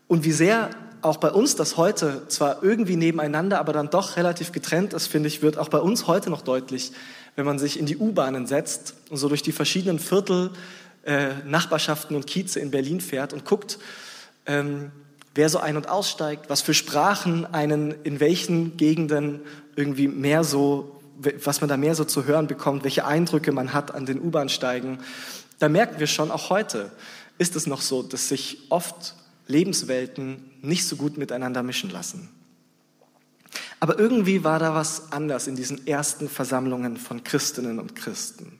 Und 0.08 0.24
wie 0.24 0.32
sehr 0.32 0.70
auch 1.02 1.18
bei 1.18 1.30
uns 1.30 1.54
das 1.54 1.76
heute 1.76 2.26
zwar 2.28 2.62
irgendwie 2.62 2.96
nebeneinander, 2.96 3.58
aber 3.58 3.74
dann 3.74 3.90
doch 3.90 4.16
relativ 4.16 4.52
getrennt 4.52 4.94
ist, 4.94 5.06
finde 5.06 5.28
ich, 5.28 5.42
wird 5.42 5.58
auch 5.58 5.68
bei 5.68 5.78
uns 5.78 6.06
heute 6.06 6.30
noch 6.30 6.40
deutlich, 6.40 6.92
wenn 7.36 7.44
man 7.44 7.58
sich 7.58 7.78
in 7.78 7.84
die 7.84 7.98
U-Bahnen 7.98 8.46
setzt 8.46 8.94
und 9.10 9.18
so 9.18 9.28
durch 9.28 9.42
die 9.42 9.52
verschiedenen 9.52 9.98
Viertel, 9.98 10.50
äh, 11.04 11.28
Nachbarschaften 11.46 12.16
und 12.16 12.26
Kieze 12.26 12.60
in 12.60 12.70
Berlin 12.70 13.00
fährt 13.00 13.34
und 13.34 13.44
guckt, 13.44 13.78
ähm, 14.46 14.90
wer 15.34 15.48
so 15.48 15.58
ein- 15.58 15.76
und 15.76 15.88
aussteigt, 15.88 16.48
was 16.48 16.62
für 16.62 16.74
Sprachen 16.74 17.46
einen 17.46 17.94
in 18.04 18.20
welchen 18.20 18.76
Gegenden 18.76 19.40
irgendwie 19.76 20.08
mehr 20.08 20.44
so, 20.44 21.00
was 21.42 21.60
man 21.60 21.68
da 21.68 21.76
mehr 21.76 21.94
so 21.94 22.04
zu 22.04 22.24
hören 22.24 22.46
bekommt, 22.46 22.84
welche 22.84 23.04
Eindrücke 23.04 23.52
man 23.52 23.72
hat 23.72 23.94
an 23.94 24.06
den 24.06 24.20
U-Bahn-Steigen, 24.20 24.98
da 25.58 25.68
merken 25.68 25.98
wir 25.98 26.06
schon, 26.06 26.30
auch 26.30 26.50
heute 26.50 26.92
ist 27.38 27.56
es 27.56 27.66
noch 27.66 27.80
so, 27.80 28.02
dass 28.02 28.28
sich 28.28 28.58
oft 28.70 29.14
Lebenswelten 29.46 30.50
nicht 30.62 30.86
so 30.86 30.96
gut 30.96 31.16
miteinander 31.16 31.62
mischen 31.62 31.90
lassen. 31.90 32.30
Aber 33.80 33.98
irgendwie 33.98 34.44
war 34.44 34.58
da 34.58 34.74
was 34.74 35.12
anders 35.12 35.46
in 35.46 35.56
diesen 35.56 35.86
ersten 35.86 36.28
Versammlungen 36.28 36.96
von 36.96 37.22
Christinnen 37.22 37.78
und 37.78 37.94
Christen. 37.94 38.58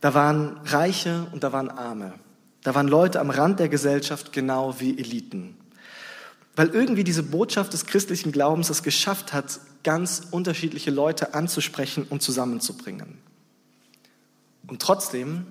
Da 0.00 0.14
waren 0.14 0.60
Reiche 0.64 1.26
und 1.32 1.44
da 1.44 1.52
waren 1.52 1.70
Arme. 1.70 2.14
Da 2.62 2.74
waren 2.74 2.88
Leute 2.88 3.20
am 3.20 3.30
Rand 3.30 3.60
der 3.60 3.68
Gesellschaft 3.68 4.32
genau 4.32 4.80
wie 4.80 4.98
Eliten. 4.98 5.56
Weil 6.56 6.68
irgendwie 6.68 7.04
diese 7.04 7.22
Botschaft 7.22 7.72
des 7.72 7.86
christlichen 7.86 8.32
Glaubens 8.32 8.68
es 8.68 8.82
geschafft 8.82 9.32
hat, 9.32 9.60
ganz 9.84 10.22
unterschiedliche 10.30 10.90
Leute 10.90 11.34
anzusprechen 11.34 12.04
und 12.10 12.20
zusammenzubringen. 12.20 13.18
Und 14.66 14.82
trotzdem 14.82 15.46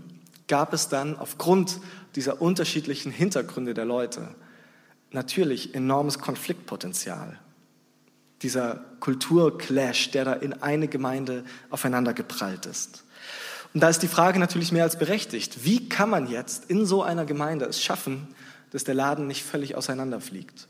gab 0.47 0.73
es 0.73 0.89
dann 0.89 1.17
aufgrund 1.17 1.79
dieser 2.15 2.41
unterschiedlichen 2.41 3.11
Hintergründe 3.11 3.73
der 3.73 3.85
Leute 3.85 4.35
natürlich 5.11 5.73
enormes 5.75 6.19
Konfliktpotenzial. 6.19 7.39
Dieser 8.41 8.85
Kulturclash, 8.99 10.11
der 10.11 10.25
da 10.25 10.33
in 10.33 10.53
eine 10.61 10.87
Gemeinde 10.87 11.43
aufeinander 11.69 12.13
geprallt 12.13 12.65
ist. 12.65 13.03
Und 13.73 13.81
da 13.81 13.89
ist 13.89 14.01
die 14.01 14.07
Frage 14.07 14.39
natürlich 14.39 14.71
mehr 14.71 14.83
als 14.83 14.97
berechtigt. 14.97 15.63
Wie 15.63 15.89
kann 15.89 16.09
man 16.09 16.27
jetzt 16.27 16.65
in 16.69 16.85
so 16.85 17.03
einer 17.03 17.25
Gemeinde 17.25 17.65
es 17.65 17.83
schaffen, 17.83 18.27
dass 18.71 18.83
der 18.83 18.95
Laden 18.95 19.27
nicht 19.27 19.43
völlig 19.43 19.75
auseinanderfliegt? 19.75 20.67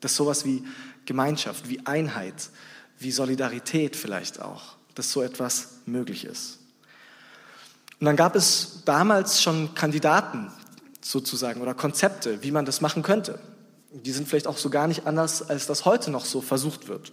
Dass 0.00 0.16
sowas 0.16 0.44
wie 0.44 0.64
Gemeinschaft, 1.04 1.68
wie 1.68 1.84
Einheit, 1.86 2.50
wie 2.98 3.10
Solidarität 3.10 3.96
vielleicht 3.96 4.40
auch, 4.40 4.76
dass 4.94 5.10
so 5.12 5.22
etwas 5.22 5.80
möglich 5.86 6.24
ist. 6.24 6.58
Und 7.98 8.06
dann 8.06 8.16
gab 8.16 8.34
es 8.34 8.82
damals 8.84 9.42
schon 9.42 9.74
Kandidaten 9.74 10.50
sozusagen 11.02 11.60
oder 11.60 11.74
Konzepte, 11.74 12.42
wie 12.42 12.50
man 12.50 12.64
das 12.64 12.80
machen 12.80 13.02
könnte. 13.02 13.38
Die 13.92 14.12
sind 14.12 14.28
vielleicht 14.28 14.46
auch 14.46 14.56
so 14.56 14.70
gar 14.70 14.86
nicht 14.86 15.06
anders, 15.06 15.48
als 15.48 15.66
das 15.66 15.84
heute 15.84 16.10
noch 16.10 16.24
so 16.24 16.40
versucht 16.40 16.88
wird. 16.88 17.12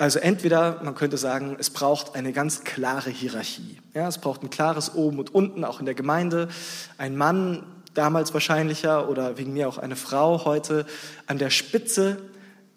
Also 0.00 0.18
entweder, 0.18 0.80
man 0.82 0.94
könnte 0.94 1.18
sagen, 1.18 1.56
es 1.58 1.68
braucht 1.68 2.14
eine 2.14 2.32
ganz 2.32 2.64
klare 2.64 3.10
Hierarchie. 3.10 3.76
Ja, 3.92 4.08
es 4.08 4.16
braucht 4.16 4.42
ein 4.42 4.48
klares 4.48 4.94
Oben 4.94 5.18
und 5.18 5.34
Unten, 5.34 5.62
auch 5.62 5.78
in 5.78 5.84
der 5.84 5.94
Gemeinde. 5.94 6.48
Ein 6.96 7.18
Mann, 7.18 7.66
damals 7.92 8.32
wahrscheinlicher, 8.32 9.10
oder 9.10 9.36
wegen 9.36 9.52
mir 9.52 9.68
auch 9.68 9.76
eine 9.76 9.96
Frau 9.96 10.46
heute, 10.46 10.86
an 11.26 11.36
der 11.36 11.50
Spitze, 11.50 12.16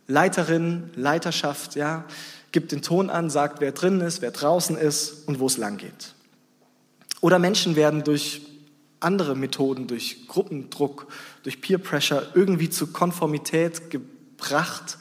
Leiterin, 0.05 0.89
Leiterschaft, 0.95 1.75
ja, 1.75 2.03
gibt 2.51 2.73
den 2.73 2.81
Ton 2.81 3.09
an, 3.09 3.29
sagt, 3.29 3.61
wer 3.61 3.71
drin 3.71 4.01
ist, 4.01 4.21
wer 4.21 4.31
draußen 4.31 4.75
ist 4.75 5.25
und 5.25 5.39
wo 5.39 5.45
es 5.47 5.55
lang 5.55 5.77
geht. 5.77 6.15
Oder 7.21 7.39
Menschen 7.39 7.77
werden 7.77 8.03
durch 8.03 8.41
andere 8.99 9.37
Methoden, 9.37 9.87
durch 9.87 10.27
Gruppendruck, 10.27 11.07
durch 11.43 11.61
Peer 11.61 11.77
Pressure 11.77 12.27
irgendwie 12.33 12.69
zu 12.69 12.87
Konformität 12.87 13.89
gebracht 13.89 14.97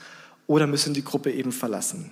oder 0.52 0.66
müssen 0.66 0.92
die 0.92 1.02
Gruppe 1.02 1.32
eben 1.32 1.50
verlassen. 1.50 2.11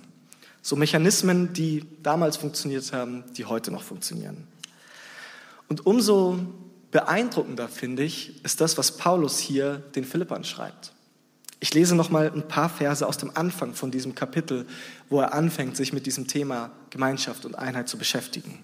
So 0.63 0.75
Mechanismen, 0.75 1.53
die 1.53 1.85
damals 2.01 2.37
funktioniert 2.37 2.91
haben, 2.91 3.23
die 3.37 3.45
heute 3.45 3.69
noch 3.69 3.83
funktionieren. 3.83 4.47
Und 5.69 5.85
umso 5.85 6.39
beeindruckender 6.89 7.67
finde 7.67 8.01
ich, 8.01 8.43
ist 8.43 8.59
das, 8.59 8.79
was 8.79 8.97
Paulus 8.97 9.37
hier 9.37 9.75
den 9.95 10.05
Philippern 10.05 10.43
schreibt. 10.43 10.91
Ich 11.59 11.71
lese 11.75 11.95
noch 11.95 12.09
mal 12.09 12.31
ein 12.31 12.47
paar 12.47 12.69
Verse 12.69 13.05
aus 13.05 13.19
dem 13.19 13.29
Anfang 13.37 13.75
von 13.75 13.91
diesem 13.91 14.15
Kapitel, 14.15 14.65
wo 15.07 15.21
er 15.21 15.35
anfängt, 15.35 15.77
sich 15.77 15.93
mit 15.93 16.07
diesem 16.07 16.27
Thema 16.27 16.71
Gemeinschaft 16.89 17.45
und 17.45 17.53
Einheit 17.53 17.89
zu 17.89 17.99
beschäftigen. 17.99 18.57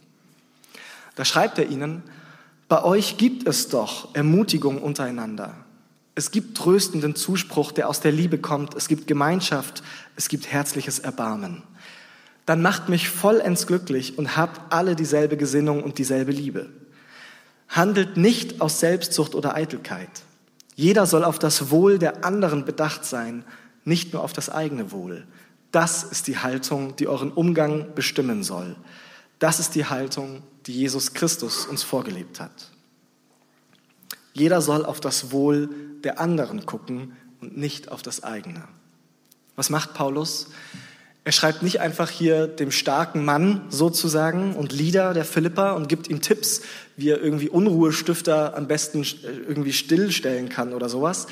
Da 1.13 1.23
schreibt 1.23 1.59
er 1.59 1.69
ihnen, 1.69 2.01
bei 2.67 2.83
euch 2.83 3.17
gibt 3.17 3.47
es 3.47 3.69
doch 3.69 4.15
Ermutigung 4.15 4.81
untereinander. 4.81 5.66
Es 6.17 6.31
gibt 6.31 6.57
tröstenden 6.57 7.15
Zuspruch, 7.15 7.71
der 7.71 7.87
aus 7.87 7.99
der 7.99 8.11
Liebe 8.11 8.39
kommt. 8.39 8.73
Es 8.73 8.87
gibt 8.87 9.05
Gemeinschaft. 9.05 9.83
Es 10.15 10.29
gibt 10.29 10.51
herzliches 10.51 10.97
Erbarmen. 10.97 11.61
Dann 12.47 12.63
macht 12.63 12.89
mich 12.89 13.07
vollends 13.07 13.67
glücklich 13.67 14.17
und 14.17 14.35
habt 14.35 14.73
alle 14.73 14.95
dieselbe 14.95 15.37
Gesinnung 15.37 15.83
und 15.83 15.99
dieselbe 15.99 16.31
Liebe. 16.31 16.71
Handelt 17.69 18.17
nicht 18.17 18.61
aus 18.61 18.79
Selbstsucht 18.79 19.35
oder 19.35 19.53
Eitelkeit. 19.53 20.09
Jeder 20.73 21.05
soll 21.05 21.23
auf 21.23 21.37
das 21.37 21.69
Wohl 21.69 21.99
der 21.99 22.25
anderen 22.25 22.65
bedacht 22.65 23.05
sein, 23.05 23.45
nicht 23.85 24.11
nur 24.11 24.23
auf 24.23 24.33
das 24.33 24.49
eigene 24.49 24.91
Wohl. 24.91 25.27
Das 25.71 26.01
ist 26.01 26.25
die 26.25 26.39
Haltung, 26.39 26.95
die 26.95 27.07
euren 27.07 27.31
Umgang 27.31 27.93
bestimmen 27.93 28.41
soll. 28.41 28.75
Das 29.37 29.59
ist 29.59 29.75
die 29.75 29.85
Haltung, 29.85 30.41
die 30.65 30.73
Jesus 30.73 31.13
Christus 31.13 31.67
uns 31.67 31.83
vorgelebt 31.83 32.39
hat. 32.39 32.71
Jeder 34.37 34.61
soll 34.61 34.85
auf 34.85 34.99
das 34.99 35.31
Wohl 35.31 35.69
der 36.03 36.19
anderen 36.19 36.65
gucken 36.65 37.13
und 37.41 37.57
nicht 37.57 37.91
auf 37.91 38.01
das 38.01 38.23
eigene. 38.23 38.63
Was 39.55 39.69
macht 39.69 39.93
Paulus? 39.95 40.49
Er 41.23 41.31
schreibt 41.31 41.63
nicht 41.63 41.81
einfach 41.81 42.09
hier 42.09 42.47
dem 42.47 42.71
starken 42.71 43.25
Mann 43.25 43.63
sozusagen 43.69 44.55
und 44.55 44.71
Lieder 44.71 45.13
der 45.13 45.25
Philippa 45.25 45.71
und 45.71 45.89
gibt 45.89 46.07
ihm 46.07 46.21
Tipps, 46.21 46.61
wie 46.95 47.09
er 47.09 47.21
irgendwie 47.21 47.49
Unruhestifter 47.49 48.55
am 48.55 48.67
besten 48.67 49.05
irgendwie 49.23 49.73
stillstellen 49.73 50.49
kann 50.49 50.73
oder 50.73 50.87
sowas, 50.87 51.27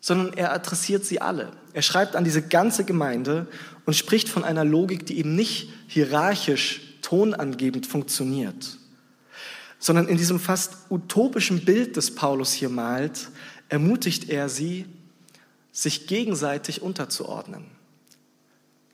sondern 0.00 0.34
er 0.34 0.52
adressiert 0.52 1.04
sie 1.04 1.20
alle. 1.20 1.48
Er 1.72 1.82
schreibt 1.82 2.14
an 2.14 2.24
diese 2.24 2.42
ganze 2.42 2.84
Gemeinde 2.84 3.46
und 3.86 3.96
spricht 3.96 4.28
von 4.28 4.44
einer 4.44 4.64
Logik, 4.64 5.06
die 5.06 5.18
eben 5.18 5.34
nicht 5.34 5.70
hierarchisch 5.88 6.82
tonangebend 7.02 7.86
funktioniert, 7.86 8.78
sondern 9.78 10.08
in 10.08 10.16
diesem 10.16 10.40
fast 10.40 10.90
utopischen 10.90 11.64
Bild, 11.64 11.96
das 11.96 12.14
Paulus 12.14 12.52
hier 12.52 12.68
malt, 12.68 13.28
ermutigt 13.68 14.28
er 14.28 14.48
sie, 14.48 14.86
sich 15.72 16.06
gegenseitig 16.06 16.80
unterzuordnen. 16.80 17.66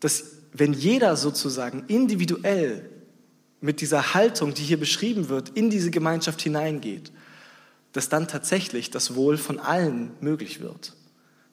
Dass 0.00 0.24
wenn 0.52 0.72
jeder 0.72 1.16
sozusagen 1.16 1.84
individuell 1.86 2.90
mit 3.60 3.80
dieser 3.80 4.14
Haltung, 4.14 4.54
die 4.54 4.62
hier 4.62 4.78
beschrieben 4.78 5.28
wird, 5.28 5.50
in 5.50 5.70
diese 5.70 5.90
Gemeinschaft 5.90 6.42
hineingeht, 6.42 7.12
dass 7.92 8.08
dann 8.08 8.26
tatsächlich 8.26 8.90
das 8.90 9.14
Wohl 9.14 9.38
von 9.38 9.60
allen 9.60 10.10
möglich 10.20 10.60
wird. 10.60 10.94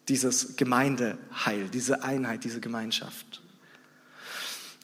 Dieses 0.07 0.55
Gemeindeheil, 0.55 1.69
diese 1.71 2.03
Einheit, 2.03 2.43
diese 2.43 2.59
Gemeinschaft. 2.59 3.41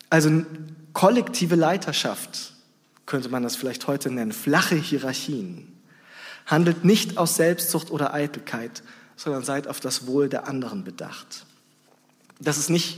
Also 0.09 0.45
kollektive 0.93 1.55
Leiterschaft 1.55 2.54
könnte 3.05 3.29
man 3.29 3.43
das 3.43 3.55
vielleicht 3.55 3.87
heute 3.87 4.09
nennen, 4.09 4.31
flache 4.31 4.75
Hierarchien, 4.75 5.71
handelt 6.45 6.85
nicht 6.85 7.17
aus 7.17 7.35
Selbstsucht 7.35 7.91
oder 7.91 8.13
Eitelkeit, 8.13 8.83
sondern 9.15 9.43
seid 9.43 9.67
auf 9.67 9.79
das 9.79 10.07
Wohl 10.07 10.29
der 10.29 10.47
anderen 10.47 10.83
bedacht. 10.83 11.45
Das 12.39 12.57
ist 12.57 12.69
nicht 12.69 12.97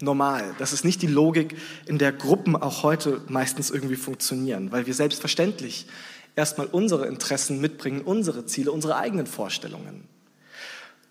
normal. 0.00 0.54
Das 0.58 0.72
ist 0.72 0.84
nicht 0.84 1.00
die 1.02 1.06
Logik, 1.06 1.56
in 1.86 1.98
der 1.98 2.12
Gruppen 2.12 2.56
auch 2.56 2.82
heute 2.82 3.22
meistens 3.28 3.70
irgendwie 3.70 3.96
funktionieren, 3.96 4.72
weil 4.72 4.86
wir 4.86 4.94
selbstverständlich 4.94 5.86
erstmal 6.34 6.66
unsere 6.66 7.06
Interessen 7.06 7.60
mitbringen, 7.60 8.02
unsere 8.02 8.46
Ziele, 8.46 8.72
unsere 8.72 8.96
eigenen 8.96 9.26
Vorstellungen. 9.26 10.04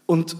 Und 0.06 0.36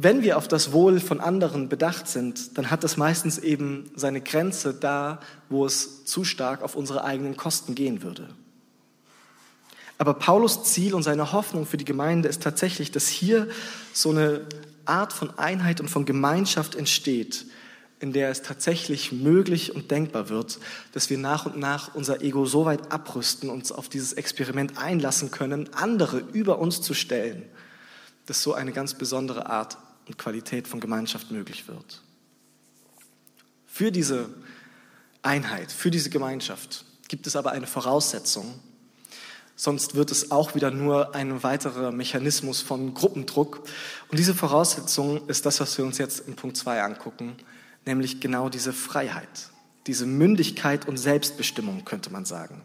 wenn 0.00 0.22
wir 0.22 0.36
auf 0.36 0.46
das 0.46 0.70
Wohl 0.70 1.00
von 1.00 1.18
anderen 1.18 1.68
bedacht 1.68 2.06
sind, 2.06 2.56
dann 2.56 2.70
hat 2.70 2.84
das 2.84 2.96
meistens 2.96 3.36
eben 3.38 3.90
seine 3.96 4.20
Grenze 4.20 4.72
da, 4.72 5.18
wo 5.48 5.66
es 5.66 6.04
zu 6.04 6.22
stark 6.22 6.62
auf 6.62 6.76
unsere 6.76 7.02
eigenen 7.02 7.36
Kosten 7.36 7.74
gehen 7.74 8.02
würde. 8.02 8.28
Aber 9.98 10.14
Paulus 10.14 10.62
Ziel 10.62 10.94
und 10.94 11.02
seine 11.02 11.32
Hoffnung 11.32 11.66
für 11.66 11.78
die 11.78 11.84
Gemeinde 11.84 12.28
ist 12.28 12.44
tatsächlich, 12.44 12.92
dass 12.92 13.08
hier 13.08 13.48
so 13.92 14.10
eine 14.10 14.42
Art 14.84 15.12
von 15.12 15.36
Einheit 15.36 15.80
und 15.80 15.88
von 15.88 16.04
Gemeinschaft 16.04 16.76
entsteht, 16.76 17.46
in 17.98 18.12
der 18.12 18.30
es 18.30 18.42
tatsächlich 18.42 19.10
möglich 19.10 19.74
und 19.74 19.90
denkbar 19.90 20.28
wird, 20.28 20.60
dass 20.92 21.10
wir 21.10 21.18
nach 21.18 21.46
und 21.46 21.56
nach 21.56 21.96
unser 21.96 22.22
Ego 22.22 22.46
so 22.46 22.64
weit 22.64 22.92
abrüsten, 22.92 23.50
uns 23.50 23.72
auf 23.72 23.88
dieses 23.88 24.12
Experiment 24.12 24.78
einlassen 24.78 25.32
können, 25.32 25.68
andere 25.74 26.18
über 26.32 26.60
uns 26.60 26.80
zu 26.82 26.94
stellen, 26.94 27.42
dass 28.26 28.44
so 28.44 28.54
eine 28.54 28.70
ganz 28.70 28.94
besondere 28.94 29.46
Art 29.46 29.76
und 30.08 30.18
Qualität 30.18 30.66
von 30.66 30.80
Gemeinschaft 30.80 31.30
möglich 31.30 31.68
wird. 31.68 32.02
Für 33.66 33.92
diese 33.92 34.28
Einheit, 35.22 35.70
für 35.70 35.90
diese 35.90 36.10
Gemeinschaft 36.10 36.84
gibt 37.06 37.26
es 37.26 37.36
aber 37.36 37.52
eine 37.52 37.66
Voraussetzung, 37.66 38.58
sonst 39.54 39.94
wird 39.94 40.10
es 40.10 40.30
auch 40.30 40.54
wieder 40.54 40.70
nur 40.70 41.14
ein 41.14 41.42
weiterer 41.42 41.92
Mechanismus 41.92 42.60
von 42.60 42.94
Gruppendruck. 42.94 43.62
Und 44.08 44.18
diese 44.18 44.34
Voraussetzung 44.34 45.28
ist 45.28 45.46
das, 45.46 45.60
was 45.60 45.76
wir 45.78 45.84
uns 45.84 45.98
jetzt 45.98 46.26
in 46.26 46.36
Punkt 46.36 46.56
2 46.56 46.82
angucken, 46.82 47.36
nämlich 47.84 48.20
genau 48.20 48.48
diese 48.48 48.72
Freiheit, 48.72 49.50
diese 49.86 50.06
Mündigkeit 50.06 50.88
und 50.88 50.96
Selbstbestimmung, 50.96 51.84
könnte 51.84 52.10
man 52.10 52.24
sagen. 52.24 52.62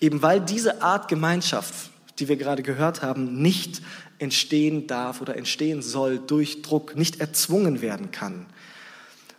Eben 0.00 0.22
weil 0.22 0.40
diese 0.40 0.82
Art 0.82 1.08
Gemeinschaft, 1.08 1.90
die 2.18 2.28
wir 2.28 2.36
gerade 2.36 2.62
gehört 2.62 3.02
haben, 3.02 3.40
nicht 3.42 3.82
entstehen 4.18 4.86
darf 4.86 5.20
oder 5.20 5.36
entstehen 5.36 5.82
soll 5.82 6.18
durch 6.18 6.62
Druck, 6.62 6.96
nicht 6.96 7.20
erzwungen 7.20 7.80
werden 7.80 8.10
kann, 8.10 8.46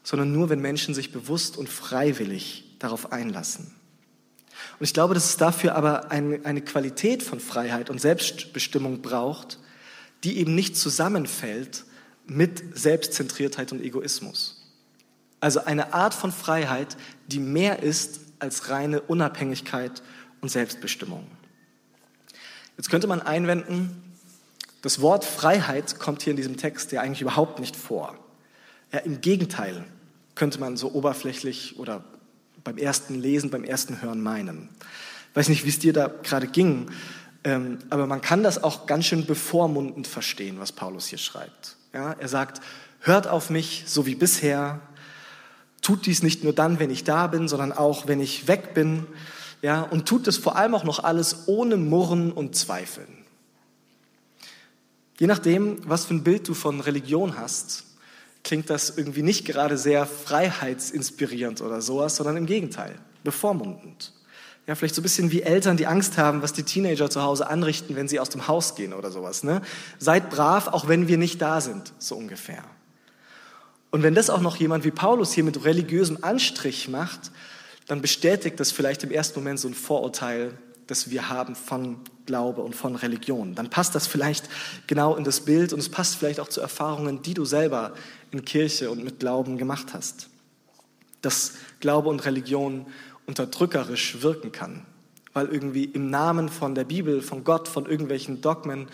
sondern 0.04 0.32
nur, 0.32 0.50
wenn 0.50 0.62
Menschen 0.62 0.94
sich 0.94 1.12
bewusst 1.12 1.58
und 1.58 1.70
freiwillig 1.70 2.64
darauf 2.80 3.12
einlassen. 3.12 3.74
Und 4.80 4.86
ich 4.86 4.94
glaube, 4.94 5.14
dass 5.14 5.26
es 5.26 5.38
dafür 5.38 5.76
aber 5.76 6.12
eine, 6.12 6.62
Qualität 6.62 7.24
von 7.24 7.40
Freiheit 7.40 7.90
und 7.90 8.00
Selbstbestimmung 8.00 9.02
braucht, 9.02 9.60
die 10.24 10.38
eben 10.38 10.56
nicht 10.56 10.78
zusammenfällt 10.78 11.86
mit 12.26 12.78
Selbstzentriertheit 12.78 13.72
und 13.72 13.82
Egoismus. 13.82 14.56
Also 15.42 15.64
eine 15.66 15.94
Art 15.94 16.14
von 16.14 16.32
Freiheit, 16.32 16.98
die 17.28 17.40
mehr 17.40 17.82
ist 17.82 18.22
als 18.40 18.70
reine 18.70 19.02
Unabhängigkeit 19.02 20.02
und 20.42 20.50
Selbstbestimmung. 20.50 21.28
Jetzt 22.78 22.90
könnte 22.90 23.08
man 23.08 23.22
einwenden, 23.22 24.09
das 24.82 25.02
Wort 25.02 25.26
Freiheit 25.26 26.00
kommt 26.00 26.22
hier 26.22 26.32
in 26.32 26.38
diesem 26.38 26.58
Text 26.58 26.92
ja 26.92 27.02
eigentlich 27.02 27.22
überhaupt 27.22 27.60
nicht 27.60 27.76
vor. 27.76 28.16
Ja, 28.92 29.00
Im 29.00 29.22
Gegenteil 29.22 29.84
könnte 30.36 30.60
man 30.60 30.78
so 30.78 30.92
oberflächlich 30.94 31.78
oder 31.78 32.04
beim 32.64 32.78
ersten 32.78 33.16
Lesen, 33.16 33.50
beim 33.50 33.64
ersten 33.64 34.02
Hören 34.02 34.22
meinen. 34.22 34.70
Ich 35.32 35.36
weiß 35.36 35.50
nicht, 35.50 35.66
wie 35.66 35.70
es 35.70 35.80
dir 35.80 35.94
da 35.94 36.08
gerade 36.08 36.48
ging, 36.48 36.90
ähm, 37.44 37.80
aber 37.90 38.08
man 38.08 38.22
kann 38.22 38.44
das 38.44 38.64
auch 38.64 38.86
ganz 38.86 39.06
schön 39.06 39.26
bevormundend 39.26 40.08
verstehen, 40.08 40.60
was 40.60 40.72
Paulus 40.72 41.08
hier 41.08 41.18
schreibt. 41.18 41.76
Ja, 41.94 42.14
er 42.14 42.28
sagt, 42.28 42.62
hört 43.02 43.28
auf 43.28 43.50
mich, 43.50 43.84
so 43.88 44.06
wie 44.06 44.16
bisher, 44.16 44.82
tut 45.82 46.06
dies 46.06 46.24
nicht 46.24 46.44
nur 46.44 46.54
dann, 46.54 46.80
wenn 46.80 46.90
ich 46.90 47.04
da 47.04 47.28
bin, 47.28 47.48
sondern 47.48 47.72
auch, 47.72 48.08
wenn 48.08 48.20
ich 48.20 48.48
weg 48.48 48.74
bin, 48.74 49.08
ja, 49.62 49.82
und 49.82 50.08
tut 50.08 50.28
es 50.28 50.38
vor 50.38 50.56
allem 50.56 50.74
auch 50.74 50.84
noch 50.84 51.04
alles 51.04 51.48
ohne 51.48 51.78
Murren 51.78 52.32
und 52.32 52.56
Zweifeln. 52.56 53.19
Je 55.20 55.28
nachdem, 55.28 55.78
was 55.88 56.06
für 56.06 56.14
ein 56.14 56.24
Bild 56.24 56.48
du 56.48 56.54
von 56.54 56.80
Religion 56.80 57.38
hast, 57.38 57.84
klingt 58.44 58.70
das 58.70 58.98
irgendwie 58.98 59.22
nicht 59.22 59.46
gerade 59.46 59.78
sehr 59.78 60.06
freiheitsinspirierend 60.06 61.62
oder 61.62 61.82
sowas, 61.82 62.16
sondern 62.16 62.38
im 62.38 62.46
Gegenteil, 62.46 62.96
bevormundend. 63.24 64.14
Ja, 64.66 64.76
vielleicht 64.76 64.96
so 64.96 65.02
ein 65.02 65.04
bisschen 65.04 65.32
wie 65.32 65.42
Eltern, 65.42 65.76
die 65.76 65.88
Angst 65.88 66.18
haben, 66.18 66.42
was 66.42 66.54
die 66.54 66.64
Teenager 66.64 67.10
zu 67.10 67.22
Hause 67.22 67.50
anrichten, 67.50 67.96
wenn 67.96 68.08
sie 68.08 68.20
aus 68.20 68.30
dem 68.30 68.48
Haus 68.48 68.76
gehen 68.76 68.94
oder 68.94 69.12
sowas. 69.12 69.44
Ne? 69.44 69.62
Seid 69.98 70.30
brav, 70.30 70.68
auch 70.68 70.88
wenn 70.88 71.08
wir 71.08 71.18
nicht 71.18 71.42
da 71.42 71.60
sind, 71.60 71.92
so 71.98 72.16
ungefähr. 72.16 72.64
Und 73.92 74.04
wenn 74.04 74.16
das 74.16 74.30
auch 74.30 74.42
noch 74.42 74.56
jemand 74.56 74.86
wie 74.86 74.92
Paulus 74.92 75.34
hier 75.34 75.44
mit 75.44 75.66
religiösem 75.66 76.20
Anstrich 76.22 76.88
macht, 76.88 77.32
dann 77.88 78.02
bestätigt 78.02 78.60
das 78.60 78.72
vielleicht 78.72 79.04
im 79.04 79.12
ersten 79.12 79.40
Moment 79.40 79.60
so 79.60 79.68
ein 79.68 79.74
Vorurteil, 79.74 80.54
das 80.90 81.12
wir 81.12 81.30
haben 81.30 81.56
von 81.56 82.00
Glaube 82.26 82.62
und 82.62 82.76
von 82.76 82.96
Religion. 82.96 83.54
Dann 83.54 83.70
passt 83.70 83.94
das 83.94 84.08
vielleicht 84.08 84.50
genau 84.88 85.16
in 85.16 85.24
das 85.24 85.42
Bild 85.42 85.72
und 85.72 85.80
es 85.80 85.90
passt 85.90 86.16
vielleicht 86.16 86.40
auch 86.40 86.48
zu 86.48 86.62
Erfahrungen, 86.62 87.22
die 87.22 87.36
du 87.36 87.46
selber 87.46 87.94
in 88.32 88.44
Kirche 88.44 88.90
und 88.90 89.04
mit 89.04 89.20
Glauben 89.20 89.60
gemacht 89.60 89.94
hast. 89.94 90.30
Dass 91.22 91.54
Glaube 91.80 92.10
und 92.10 92.26
Religion 92.26 92.88
unterdrückerisch 93.28 94.24
wirken 94.24 94.52
kann, 94.52 94.84
weil 95.34 95.48
irgendwie 95.50 95.86
im 95.86 96.10
Namen 96.10 96.50
von 96.50 96.74
der 96.74 96.86
Bibel, 96.86 97.22
von 97.22 97.44
Gott, 97.44 97.68
von 97.68 97.86
irgendwelchen 97.86 98.42
Dogmen 98.42 98.88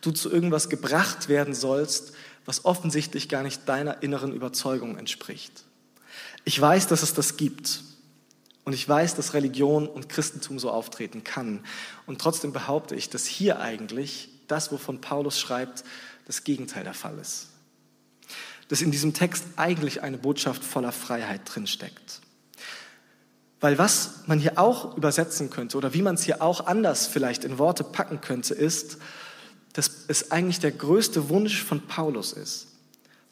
du 0.00 0.10
zu 0.10 0.30
irgendwas 0.32 0.70
gebracht 0.70 1.28
werden 1.28 1.52
sollst, 1.52 2.14
was 2.46 2.64
offensichtlich 2.64 3.28
gar 3.28 3.42
nicht 3.42 3.68
deiner 3.68 4.02
inneren 4.02 4.32
Überzeugung 4.32 4.96
entspricht. 4.96 5.64
Ich 6.44 6.58
weiß, 6.58 6.86
dass 6.86 7.02
es 7.02 7.12
das 7.12 7.36
gibt. 7.36 7.82
Und 8.64 8.72
ich 8.74 8.88
weiß, 8.88 9.14
dass 9.16 9.34
Religion 9.34 9.88
und 9.88 10.08
Christentum 10.08 10.58
so 10.58 10.70
auftreten 10.70 11.24
kann. 11.24 11.64
Und 12.06 12.20
trotzdem 12.20 12.52
behaupte 12.52 12.94
ich, 12.94 13.10
dass 13.10 13.26
hier 13.26 13.60
eigentlich 13.60 14.28
das, 14.46 14.70
wovon 14.70 15.00
Paulus 15.00 15.40
schreibt, 15.40 15.84
das 16.26 16.44
Gegenteil 16.44 16.84
der 16.84 16.94
Fall 16.94 17.18
ist. 17.18 17.48
Dass 18.68 18.82
in 18.82 18.90
diesem 18.90 19.14
Text 19.14 19.44
eigentlich 19.56 20.02
eine 20.02 20.18
Botschaft 20.18 20.62
voller 20.62 20.92
Freiheit 20.92 21.42
drinsteckt. 21.44 22.20
Weil 23.60 23.78
was 23.78 24.26
man 24.26 24.38
hier 24.38 24.58
auch 24.58 24.96
übersetzen 24.96 25.50
könnte 25.50 25.76
oder 25.76 25.94
wie 25.94 26.02
man 26.02 26.14
es 26.14 26.24
hier 26.24 26.42
auch 26.42 26.66
anders 26.66 27.06
vielleicht 27.06 27.44
in 27.44 27.58
Worte 27.58 27.84
packen 27.84 28.20
könnte, 28.20 28.54
ist, 28.54 28.98
dass 29.72 30.04
es 30.08 30.30
eigentlich 30.30 30.60
der 30.60 30.72
größte 30.72 31.28
Wunsch 31.28 31.62
von 31.62 31.80
Paulus 31.86 32.32
ist, 32.32 32.68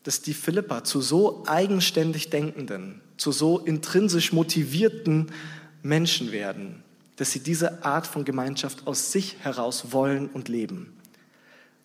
dass 0.03 0.23
die 0.23 0.35
Philippa 0.35 0.85
zu 0.85 1.01
so 1.01 1.45
eigenständig 1.47 2.31
denkenden, 2.31 3.01
zu 3.17 3.33
so 3.33 3.59
intrinsisch 3.59 4.33
motivierten 4.33 5.31
Menschen 5.83 6.33
werden, 6.33 6.83
dass 7.17 7.33
sie 7.33 7.41
diese 7.41 7.85
Art 7.85 8.07
von 8.07 8.25
Gemeinschaft 8.25 8.87
aus 8.87 9.13
sich 9.13 9.37
heraus 9.41 9.93
wollen 9.93 10.29
und 10.29 10.49
leben. 10.49 10.97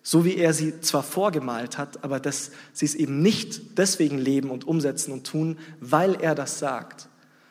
So 0.02 0.24
wie 0.24 0.36
er 0.36 0.54
sie 0.54 0.80
zwar 0.80 1.02
vorgemalt 1.02 1.78
hat, 1.78 2.04
aber 2.04 2.20
dass 2.20 2.52
sie 2.72 2.86
es 2.86 2.94
eben 2.94 3.20
nicht 3.20 3.76
deswegen 3.76 4.18
leben 4.18 4.50
und 4.50 4.64
umsetzen 4.66 5.12
und 5.12 5.26
tun, 5.26 5.58
weil 5.80 6.14
er 6.14 6.34
das 6.34 6.58
sagt, 6.58 7.08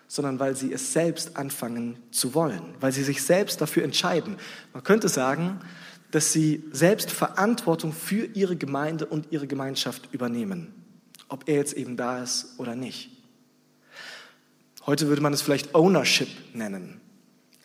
sondern 0.08 0.39
weil 0.39 0.56
sie 0.56 0.71
es 0.71 0.93
selbst 0.93 1.36
anfangen 1.36 1.97
zu 2.12 2.34
wollen, 2.34 2.62
weil 2.80 2.91
sie 2.91 3.04
sich 3.04 3.21
selbst 3.23 3.60
dafür 3.60 3.84
entscheiden. 3.84 4.38
Man 4.73 4.84
könnte 4.84 5.10
sagen, 5.10 5.60
dass 6.15 6.32
sie 6.32 6.63
selbst 6.71 7.12
Verantwortung 7.12 7.91
für 7.91 8.25
ihre 8.28 8.56
Gemeinde 8.56 9.06
und 9.06 9.34
ihre 9.34 9.47
Gemeinschaft 9.47 10.13
übernehmen, 10.13 10.73
ob 11.28 11.49
er 11.49 11.56
jetzt 11.56 11.73
eben 11.73 11.97
da 11.97 12.23
ist 12.23 12.58
oder 12.58 12.73
nicht. 12.73 13.10
Heute 14.86 15.10
würde 15.10 15.21
man 15.21 15.34
es 15.34 15.41
vielleicht 15.41 15.75
Ownership 15.75 16.30
nennen. 16.54 17.01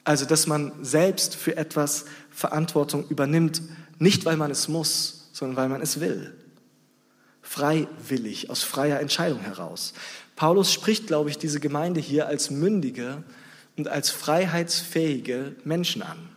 Also, 0.02 0.24
dass 0.24 0.48
man 0.48 0.72
selbst 0.82 1.36
für 1.36 1.56
etwas 1.56 2.06
Verantwortung 2.32 3.06
übernimmt, 3.08 3.62
nicht 4.00 4.24
weil 4.24 4.36
man 4.36 4.50
es 4.50 4.66
muss, 4.66 5.28
sondern 5.32 5.56
weil 5.56 5.68
man 5.68 5.80
es 5.80 6.00
will. 6.00 6.36
Freiwillig, 7.42 8.50
aus 8.50 8.64
freier 8.64 8.98
Entscheidung 8.98 9.42
heraus. 9.42 9.92
Paulus 10.34 10.72
spricht, 10.72 11.06
glaube 11.06 11.30
ich, 11.30 11.38
diese 11.38 11.60
Gemeinde 11.60 12.00
hier 12.00 12.26
als 12.26 12.50
mündige 12.50 13.22
und 13.76 13.86
als 13.86 14.10
freiheitsfähige 14.10 15.54
Menschen 15.62 16.02
an. 16.02 16.30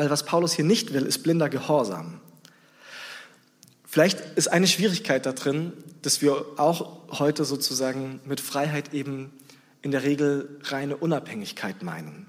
Weil 0.00 0.08
was 0.08 0.24
Paulus 0.24 0.54
hier 0.54 0.64
nicht 0.64 0.94
will, 0.94 1.04
ist 1.04 1.18
blinder 1.18 1.50
Gehorsam. 1.50 2.22
Vielleicht 3.84 4.18
ist 4.38 4.48
eine 4.48 4.66
Schwierigkeit 4.66 5.26
da 5.26 5.32
drin, 5.32 5.74
dass 6.00 6.22
wir 6.22 6.46
auch 6.56 7.18
heute 7.18 7.44
sozusagen 7.44 8.18
mit 8.24 8.40
Freiheit 8.40 8.94
eben 8.94 9.30
in 9.82 9.90
der 9.90 10.02
Regel 10.02 10.58
reine 10.62 10.96
Unabhängigkeit 10.96 11.82
meinen. 11.82 12.28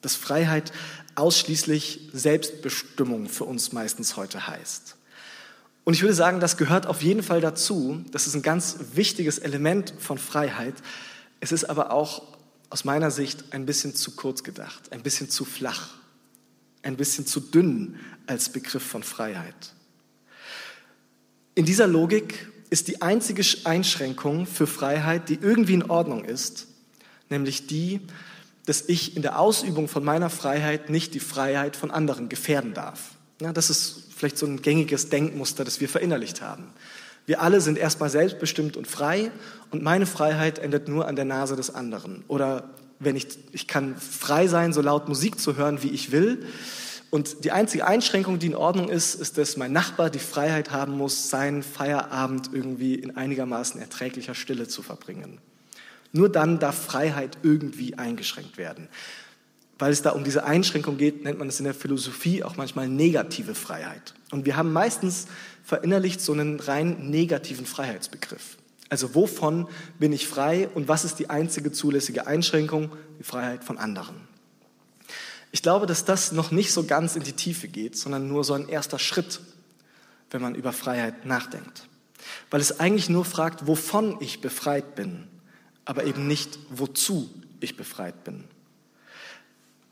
Dass 0.00 0.14
Freiheit 0.14 0.70
ausschließlich 1.16 2.10
Selbstbestimmung 2.12 3.28
für 3.28 3.46
uns 3.46 3.72
meistens 3.72 4.14
heute 4.14 4.46
heißt. 4.46 4.94
Und 5.82 5.94
ich 5.94 6.02
würde 6.02 6.14
sagen, 6.14 6.38
das 6.38 6.56
gehört 6.56 6.86
auf 6.86 7.02
jeden 7.02 7.24
Fall 7.24 7.40
dazu. 7.40 8.04
Das 8.12 8.28
ist 8.28 8.36
ein 8.36 8.42
ganz 8.42 8.76
wichtiges 8.94 9.40
Element 9.40 9.92
von 9.98 10.18
Freiheit. 10.18 10.74
Es 11.40 11.50
ist 11.50 11.64
aber 11.64 11.90
auch 11.90 12.22
aus 12.70 12.84
meiner 12.84 13.10
Sicht 13.10 13.46
ein 13.50 13.66
bisschen 13.66 13.92
zu 13.92 14.12
kurz 14.12 14.44
gedacht, 14.44 14.92
ein 14.92 15.02
bisschen 15.02 15.28
zu 15.28 15.44
flach, 15.44 16.00
ein 16.82 16.96
bisschen 16.96 17.26
zu 17.26 17.40
dünn 17.40 17.98
als 18.26 18.50
Begriff 18.50 18.82
von 18.82 19.02
Freiheit. 19.02 19.74
In 21.54 21.64
dieser 21.64 21.86
Logik 21.86 22.48
ist 22.70 22.88
die 22.88 23.02
einzige 23.02 23.44
Einschränkung 23.64 24.46
für 24.46 24.66
Freiheit, 24.66 25.28
die 25.28 25.38
irgendwie 25.40 25.74
in 25.74 25.90
Ordnung 25.90 26.24
ist, 26.24 26.66
nämlich 27.28 27.66
die, 27.66 28.00
dass 28.64 28.88
ich 28.88 29.16
in 29.16 29.22
der 29.22 29.38
Ausübung 29.38 29.88
von 29.88 30.04
meiner 30.04 30.30
Freiheit 30.30 30.88
nicht 30.88 31.14
die 31.14 31.20
Freiheit 31.20 31.76
von 31.76 31.90
anderen 31.90 32.28
gefährden 32.28 32.74
darf. 32.74 33.16
Ja, 33.40 33.52
das 33.52 33.70
ist 33.70 34.04
vielleicht 34.16 34.38
so 34.38 34.46
ein 34.46 34.62
gängiges 34.62 35.08
Denkmuster, 35.08 35.64
das 35.64 35.80
wir 35.80 35.88
verinnerlicht 35.88 36.40
haben. 36.42 36.72
Wir 37.26 37.40
alle 37.40 37.60
sind 37.60 37.78
erstmal 37.78 38.10
selbstbestimmt 38.10 38.76
und 38.76 38.86
frei 38.86 39.30
und 39.70 39.82
meine 39.82 40.06
Freiheit 40.06 40.58
endet 40.58 40.88
nur 40.88 41.06
an 41.06 41.16
der 41.16 41.24
Nase 41.24 41.56
des 41.56 41.74
anderen. 41.74 42.24
Oder 42.28 42.70
wenn 43.04 43.16
ich, 43.16 43.26
ich 43.52 43.66
kann 43.66 43.96
frei 43.96 44.46
sein, 44.46 44.72
so 44.72 44.80
laut 44.80 45.08
Musik 45.08 45.40
zu 45.40 45.56
hören, 45.56 45.82
wie 45.82 45.90
ich 45.90 46.12
will. 46.12 46.46
Und 47.10 47.44
die 47.44 47.52
einzige 47.52 47.86
Einschränkung, 47.86 48.38
die 48.38 48.46
in 48.46 48.54
Ordnung 48.54 48.88
ist, 48.88 49.14
ist, 49.14 49.36
dass 49.36 49.58
mein 49.58 49.72
Nachbar 49.72 50.08
die 50.08 50.18
Freiheit 50.18 50.70
haben 50.70 50.96
muss, 50.96 51.28
seinen 51.28 51.62
Feierabend 51.62 52.50
irgendwie 52.52 52.94
in 52.94 53.16
einigermaßen 53.16 53.80
erträglicher 53.80 54.34
Stille 54.34 54.66
zu 54.66 54.82
verbringen. 54.82 55.38
Nur 56.12 56.30
dann 56.30 56.58
darf 56.58 56.86
Freiheit 56.86 57.38
irgendwie 57.42 57.98
eingeschränkt 57.98 58.56
werden. 58.56 58.88
Weil 59.78 59.92
es 59.92 60.02
da 60.02 60.10
um 60.10 60.24
diese 60.24 60.44
Einschränkung 60.44 60.96
geht, 60.96 61.24
nennt 61.24 61.38
man 61.38 61.48
es 61.48 61.58
in 61.58 61.64
der 61.64 61.74
Philosophie 61.74 62.44
auch 62.44 62.56
manchmal 62.56 62.88
negative 62.88 63.54
Freiheit. 63.54 64.14
Und 64.30 64.46
wir 64.46 64.56
haben 64.56 64.72
meistens 64.72 65.26
verinnerlicht 65.64 66.20
so 66.20 66.32
einen 66.32 66.60
rein 66.60 67.10
negativen 67.10 67.66
Freiheitsbegriff. 67.66 68.56
Also 68.92 69.14
wovon 69.14 69.68
bin 69.98 70.12
ich 70.12 70.28
frei 70.28 70.68
und 70.68 70.86
was 70.86 71.04
ist 71.04 71.18
die 71.18 71.30
einzige 71.30 71.72
zulässige 71.72 72.26
Einschränkung? 72.26 72.92
Die 73.18 73.24
Freiheit 73.24 73.64
von 73.64 73.78
anderen. 73.78 74.16
Ich 75.50 75.62
glaube, 75.62 75.86
dass 75.86 76.04
das 76.04 76.32
noch 76.32 76.50
nicht 76.50 76.74
so 76.74 76.84
ganz 76.84 77.16
in 77.16 77.22
die 77.22 77.32
Tiefe 77.32 77.68
geht, 77.68 77.96
sondern 77.96 78.28
nur 78.28 78.44
so 78.44 78.52
ein 78.52 78.68
erster 78.68 78.98
Schritt, 78.98 79.40
wenn 80.30 80.42
man 80.42 80.54
über 80.54 80.74
Freiheit 80.74 81.24
nachdenkt. 81.24 81.88
Weil 82.50 82.60
es 82.60 82.80
eigentlich 82.80 83.08
nur 83.08 83.24
fragt, 83.24 83.66
wovon 83.66 84.18
ich 84.20 84.42
befreit 84.42 84.94
bin 84.94 85.26
aber 85.84 86.04
eben 86.04 86.26
nicht, 86.26 86.58
wozu 86.70 87.30
ich 87.60 87.76
befreit 87.76 88.24
bin. 88.24 88.44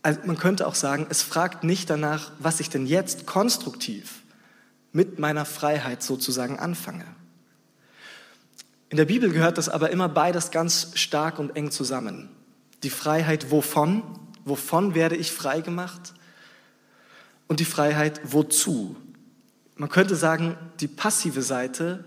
Also 0.03 0.21
man 0.25 0.39
könnte 0.39 0.67
auch 0.67 0.75
sagen, 0.75 1.07
es 1.11 1.23
fragt 1.23 1.65
nicht 1.65 1.91
danach, 1.91 2.33
was 2.39 2.61
ich 2.61 2.71
denn 2.71 2.87
jetzt 2.87 3.27
konstruktiv 3.27 4.23
mit 4.93 5.19
meiner 5.19 5.45
Freiheit 5.45 6.03
sozusagen 6.03 6.59
anfange. 6.59 7.05
In 8.91 8.97
der 8.97 9.05
Bibel 9.05 9.31
gehört 9.31 9.57
das 9.57 9.69
aber 9.69 9.91
immer 9.91 10.09
beides 10.09 10.51
ganz 10.51 10.91
stark 10.95 11.39
und 11.39 11.57
eng 11.57 11.71
zusammen. 11.71 12.29
Die 12.83 12.91
Freiheit 12.91 13.53
wovon, 13.53 14.03
wovon 14.45 14.97
werde 14.97 15.15
ich 15.15 15.31
frei 15.31 15.61
gemacht? 15.61 16.13
Und 17.47 17.61
die 17.61 17.65
Freiheit 17.65 18.21
wozu? 18.25 18.97
Man 19.77 19.89
könnte 19.89 20.17
sagen, 20.17 20.57
die 20.81 20.89
passive 20.89 21.43
Seite 21.43 22.05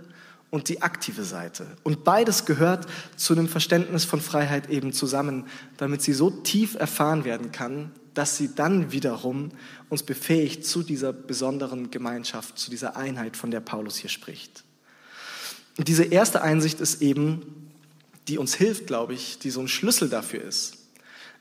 und 0.51 0.67
die 0.67 0.81
aktive 0.81 1.23
Seite. 1.23 1.67
Und 1.83 2.03
beides 2.03 2.45
gehört 2.45 2.85
zu 3.15 3.33
einem 3.33 3.47
Verständnis 3.47 4.03
von 4.03 4.19
Freiheit 4.19 4.69
eben 4.69 4.91
zusammen, 4.91 5.47
damit 5.77 6.01
sie 6.01 6.13
so 6.13 6.29
tief 6.29 6.75
erfahren 6.75 7.23
werden 7.23 7.53
kann, 7.53 7.91
dass 8.13 8.35
sie 8.37 8.53
dann 8.53 8.91
wiederum 8.91 9.51
uns 9.89 10.03
befähigt 10.03 10.65
zu 10.65 10.83
dieser 10.83 11.13
besonderen 11.13 11.91
Gemeinschaft, 11.91 12.59
zu 12.59 12.69
dieser 12.69 12.97
Einheit, 12.97 13.37
von 13.37 13.51
der 13.51 13.61
Paulus 13.61 13.95
hier 13.95 14.09
spricht. 14.09 14.65
Und 15.77 15.87
diese 15.87 16.03
erste 16.03 16.41
Einsicht 16.41 16.79
ist 16.79 17.01
eben, 17.01 17.71
die 18.27 18.37
uns 18.37 18.53
hilft, 18.53 18.87
glaube 18.87 19.13
ich, 19.13 19.39
die 19.39 19.49
so 19.49 19.59
ein 19.59 19.67
Schlüssel 19.67 20.09
dafür 20.09 20.41
ist, 20.43 20.77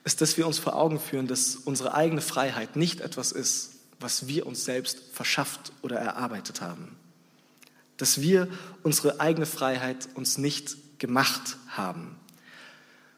ist, 0.03 0.21
dass 0.21 0.37
wir 0.37 0.47
uns 0.47 0.59
vor 0.59 0.75
Augen 0.75 0.99
führen, 0.99 1.27
dass 1.27 1.55
unsere 1.55 1.93
eigene 1.93 2.21
Freiheit 2.21 2.75
nicht 2.75 2.99
etwas 2.99 3.31
ist, 3.31 3.71
was 3.99 4.27
wir 4.27 4.45
uns 4.45 4.65
selbst 4.65 4.99
verschafft 5.13 5.71
oder 5.81 5.97
erarbeitet 5.97 6.61
haben. 6.61 6.95
Dass 7.97 8.21
wir 8.21 8.47
unsere 8.81 9.21
eigene 9.21 9.45
Freiheit 9.45 10.09
uns 10.15 10.37
nicht 10.37 10.99
gemacht 10.99 11.57
haben, 11.69 12.17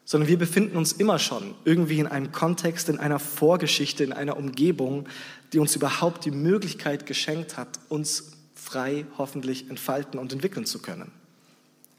sondern 0.04 0.28
wir 0.28 0.38
befinden 0.38 0.76
uns 0.76 0.92
immer 0.92 1.18
schon 1.18 1.56
irgendwie 1.64 1.98
in 1.98 2.06
einem 2.06 2.30
Kontext, 2.30 2.88
in 2.88 2.98
einer 2.98 3.18
Vorgeschichte, 3.18 4.04
in 4.04 4.12
einer 4.12 4.36
Umgebung, 4.36 5.08
die 5.52 5.58
uns 5.58 5.74
überhaupt 5.74 6.24
die 6.24 6.30
Möglichkeit 6.30 7.06
geschenkt 7.06 7.56
hat, 7.56 7.80
uns 7.88 8.35
frei 8.56 9.06
hoffentlich 9.16 9.70
entfalten 9.70 10.18
und 10.18 10.32
entwickeln 10.32 10.66
zu 10.66 10.80
können. 10.80 11.12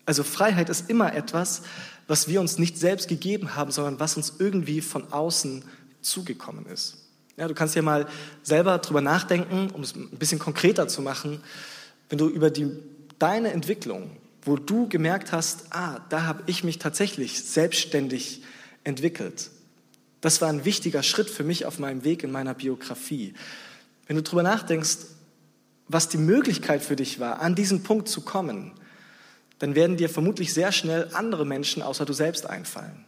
Also 0.05 0.23
Freiheit 0.23 0.69
ist 0.69 0.89
immer 0.89 1.13
etwas, 1.13 1.61
was 2.07 2.27
wir 2.27 2.41
uns 2.41 2.57
nicht 2.57 2.77
selbst 2.77 3.07
gegeben 3.07 3.55
haben, 3.55 3.71
sondern 3.71 3.99
was 3.99 4.17
uns 4.17 4.33
irgendwie 4.39 4.81
von 4.81 5.13
außen 5.13 5.63
zugekommen 6.01 6.65
ist. 6.65 6.97
Ja, 7.37 7.47
du 7.47 7.53
kannst 7.53 7.75
ja 7.75 7.81
mal 7.81 8.07
selber 8.43 8.77
drüber 8.79 9.01
nachdenken, 9.01 9.69
um 9.71 9.83
es 9.83 9.95
ein 9.95 10.09
bisschen 10.11 10.39
konkreter 10.39 10.89
zu 10.89 11.01
machen 11.01 11.41
wenn 12.09 12.17
du 12.17 12.27
über 12.27 12.49
die, 12.49 12.69
deine 13.19 13.51
Entwicklung, 13.51 14.11
wo 14.43 14.55
du 14.55 14.87
gemerkt 14.87 15.31
hast, 15.31 15.65
ah, 15.71 15.99
da 16.09 16.23
habe 16.23 16.43
ich 16.47 16.63
mich 16.63 16.79
tatsächlich 16.79 17.43
selbstständig 17.43 18.43
entwickelt. 18.83 19.49
Das 20.21 20.41
war 20.41 20.49
ein 20.49 20.65
wichtiger 20.65 21.03
Schritt 21.03 21.29
für 21.29 21.43
mich 21.43 21.65
auf 21.65 21.79
meinem 21.79 22.03
Weg 22.03 22.23
in 22.23 22.31
meiner 22.31 22.53
Biografie. 22.53 23.33
Wenn 24.07 24.15
du 24.15 24.23
darüber 24.23 24.43
nachdenkst, 24.43 24.97
was 25.87 26.09
die 26.09 26.17
Möglichkeit 26.17 26.83
für 26.83 26.95
dich 26.95 27.19
war, 27.19 27.41
an 27.41 27.55
diesen 27.55 27.83
Punkt 27.83 28.07
zu 28.09 28.21
kommen, 28.21 28.71
dann 29.59 29.75
werden 29.75 29.97
dir 29.97 30.09
vermutlich 30.09 30.53
sehr 30.53 30.71
schnell 30.71 31.09
andere 31.13 31.45
Menschen 31.45 31.81
außer 31.81 32.05
du 32.05 32.13
selbst 32.13 32.45
einfallen. 32.45 33.05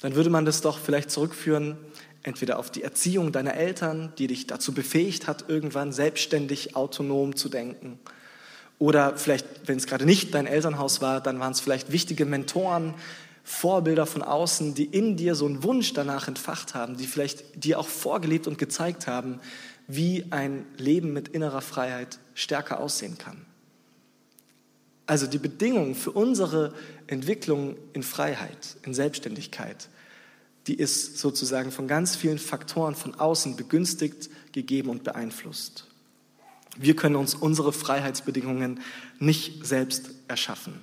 Dann 0.00 0.14
würde 0.14 0.30
man 0.30 0.44
das 0.44 0.60
doch 0.60 0.78
vielleicht 0.78 1.10
zurückführen 1.10 1.76
entweder 2.22 2.58
auf 2.58 2.70
die 2.70 2.82
Erziehung 2.82 3.30
deiner 3.30 3.54
Eltern, 3.54 4.12
die 4.18 4.26
dich 4.26 4.46
dazu 4.46 4.72
befähigt 4.72 5.28
hat, 5.28 5.44
irgendwann 5.48 5.92
selbstständig, 5.92 6.74
autonom 6.74 7.36
zu 7.36 7.48
denken. 7.48 8.00
Oder 8.78 9.16
vielleicht, 9.16 9.46
wenn 9.66 9.78
es 9.78 9.86
gerade 9.86 10.04
nicht 10.04 10.34
dein 10.34 10.46
Elternhaus 10.46 11.00
war, 11.00 11.20
dann 11.20 11.38
waren 11.38 11.52
es 11.52 11.60
vielleicht 11.60 11.92
wichtige 11.92 12.26
Mentoren, 12.26 12.94
Vorbilder 13.48 14.06
von 14.06 14.22
außen, 14.22 14.74
die 14.74 14.86
in 14.86 15.16
dir 15.16 15.36
so 15.36 15.46
einen 15.46 15.62
Wunsch 15.62 15.92
danach 15.92 16.26
entfacht 16.26 16.74
haben, 16.74 16.96
die 16.96 17.06
vielleicht 17.06 17.64
dir 17.64 17.78
auch 17.78 17.86
vorgelebt 17.86 18.48
und 18.48 18.58
gezeigt 18.58 19.06
haben, 19.06 19.38
wie 19.86 20.26
ein 20.30 20.66
Leben 20.78 21.12
mit 21.12 21.28
innerer 21.28 21.60
Freiheit 21.60 22.18
stärker 22.34 22.80
aussehen 22.80 23.18
kann. 23.18 23.46
Also 25.06 25.28
die 25.28 25.38
Bedingungen 25.38 25.94
für 25.94 26.10
unsere 26.10 26.74
Entwicklung 27.06 27.76
in 27.92 28.02
Freiheit, 28.02 28.78
in 28.82 28.94
Selbstständigkeit, 28.94 29.90
die 30.66 30.74
ist 30.74 31.18
sozusagen 31.18 31.70
von 31.70 31.86
ganz 31.86 32.16
vielen 32.16 32.40
Faktoren 32.40 32.96
von 32.96 33.14
außen 33.14 33.54
begünstigt, 33.54 34.28
gegeben 34.50 34.90
und 34.90 35.04
beeinflusst. 35.04 35.86
Wir 36.76 36.96
können 36.96 37.14
uns 37.14 37.36
unsere 37.36 37.72
Freiheitsbedingungen 37.72 38.80
nicht 39.20 39.64
selbst 39.64 40.10
erschaffen. 40.26 40.80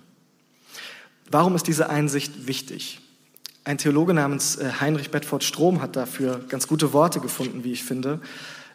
Warum 1.30 1.56
ist 1.56 1.68
diese 1.68 1.90
Einsicht 1.90 2.48
wichtig? 2.48 3.00
Ein 3.66 3.78
Theologe 3.78 4.14
namens 4.14 4.58
äh, 4.58 4.70
Heinrich 4.82 5.10
Bedford 5.10 5.44
Strom 5.44 5.82
hat 5.82 5.96
dafür 5.96 6.42
ganz 6.50 6.68
gute 6.68 6.92
Worte 6.92 7.22
gefunden, 7.22 7.64
wie 7.64 7.72
ich 7.72 7.84
finde. 7.84 8.20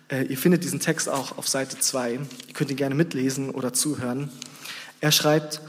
Äh, 0.09 0.25
ihr 0.25 0.39
findet 0.39 0.65
diesen 0.65 0.81
Text 0.81 1.09
auch 1.09 1.37
auf 1.37 1.47
Seite 1.47 1.79
2. 1.79 2.13
Ihr 2.13 2.21
könnt 2.55 2.71
ihn 2.71 2.77
gerne 2.77 2.95
mitlesen 2.95 3.51
oder 3.51 3.73
zuhören. 3.75 4.31
Er 5.01 5.13
schreibt, 5.13 5.61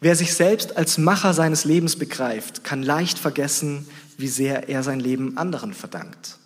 wer 0.00 0.14
sich 0.14 0.34
selbst 0.34 0.76
als 0.76 0.96
Macher 0.96 1.34
seines 1.34 1.64
Lebens 1.64 1.96
begreift, 1.96 2.62
kann 2.62 2.82
leicht 2.82 3.18
vergessen, 3.18 3.88
wie 4.16 4.28
sehr 4.28 4.68
er 4.68 4.84
sein 4.84 5.00
Leben 5.00 5.36
anderen 5.36 5.74
verdankt. 5.74 6.38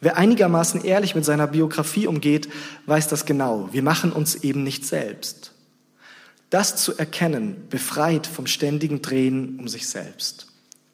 Wer 0.00 0.18
einigermaßen 0.18 0.84
ehrlich 0.84 1.14
mit 1.14 1.24
seiner 1.24 1.46
Biografie 1.46 2.06
umgeht, 2.06 2.50
weiß 2.84 3.08
das 3.08 3.24
genau. 3.24 3.70
Wir 3.72 3.82
machen 3.82 4.12
uns 4.12 4.34
eben 4.36 4.62
nicht 4.62 4.84
selbst. 4.84 5.52
Das 6.50 6.76
zu 6.76 6.96
erkennen 6.96 7.66
befreit 7.68 8.26
vom 8.26 8.46
ständigen 8.46 9.02
Drehen 9.02 9.58
um 9.58 9.68
sich 9.68 9.88
selbst. 9.88 10.46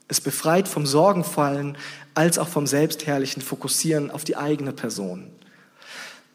Es 0.09 0.21
befreit 0.21 0.69
vom 0.69 0.87
Sorgenfallen 0.87 1.77
als 2.15 2.38
auch 2.38 2.49
vom 2.49 2.67
selbstherrlichen 2.67 3.43
Fokussieren 3.43 4.11
auf 4.11 4.25
die 4.25 4.37
eigene 4.37 4.73
Person. 4.73 5.31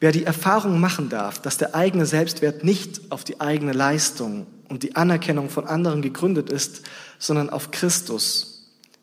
Wer 0.00 0.12
die 0.12 0.24
Erfahrung 0.24 0.78
machen 0.80 1.08
darf, 1.08 1.40
dass 1.42 1.58
der 1.58 1.74
eigene 1.74 2.06
Selbstwert 2.06 2.62
nicht 2.62 3.10
auf 3.10 3.24
die 3.24 3.40
eigene 3.40 3.72
Leistung 3.72 4.46
und 4.68 4.82
die 4.82 4.94
Anerkennung 4.94 5.50
von 5.50 5.66
anderen 5.66 6.02
gegründet 6.02 6.50
ist, 6.50 6.82
sondern 7.18 7.50
auf 7.50 7.70
Christus 7.70 8.58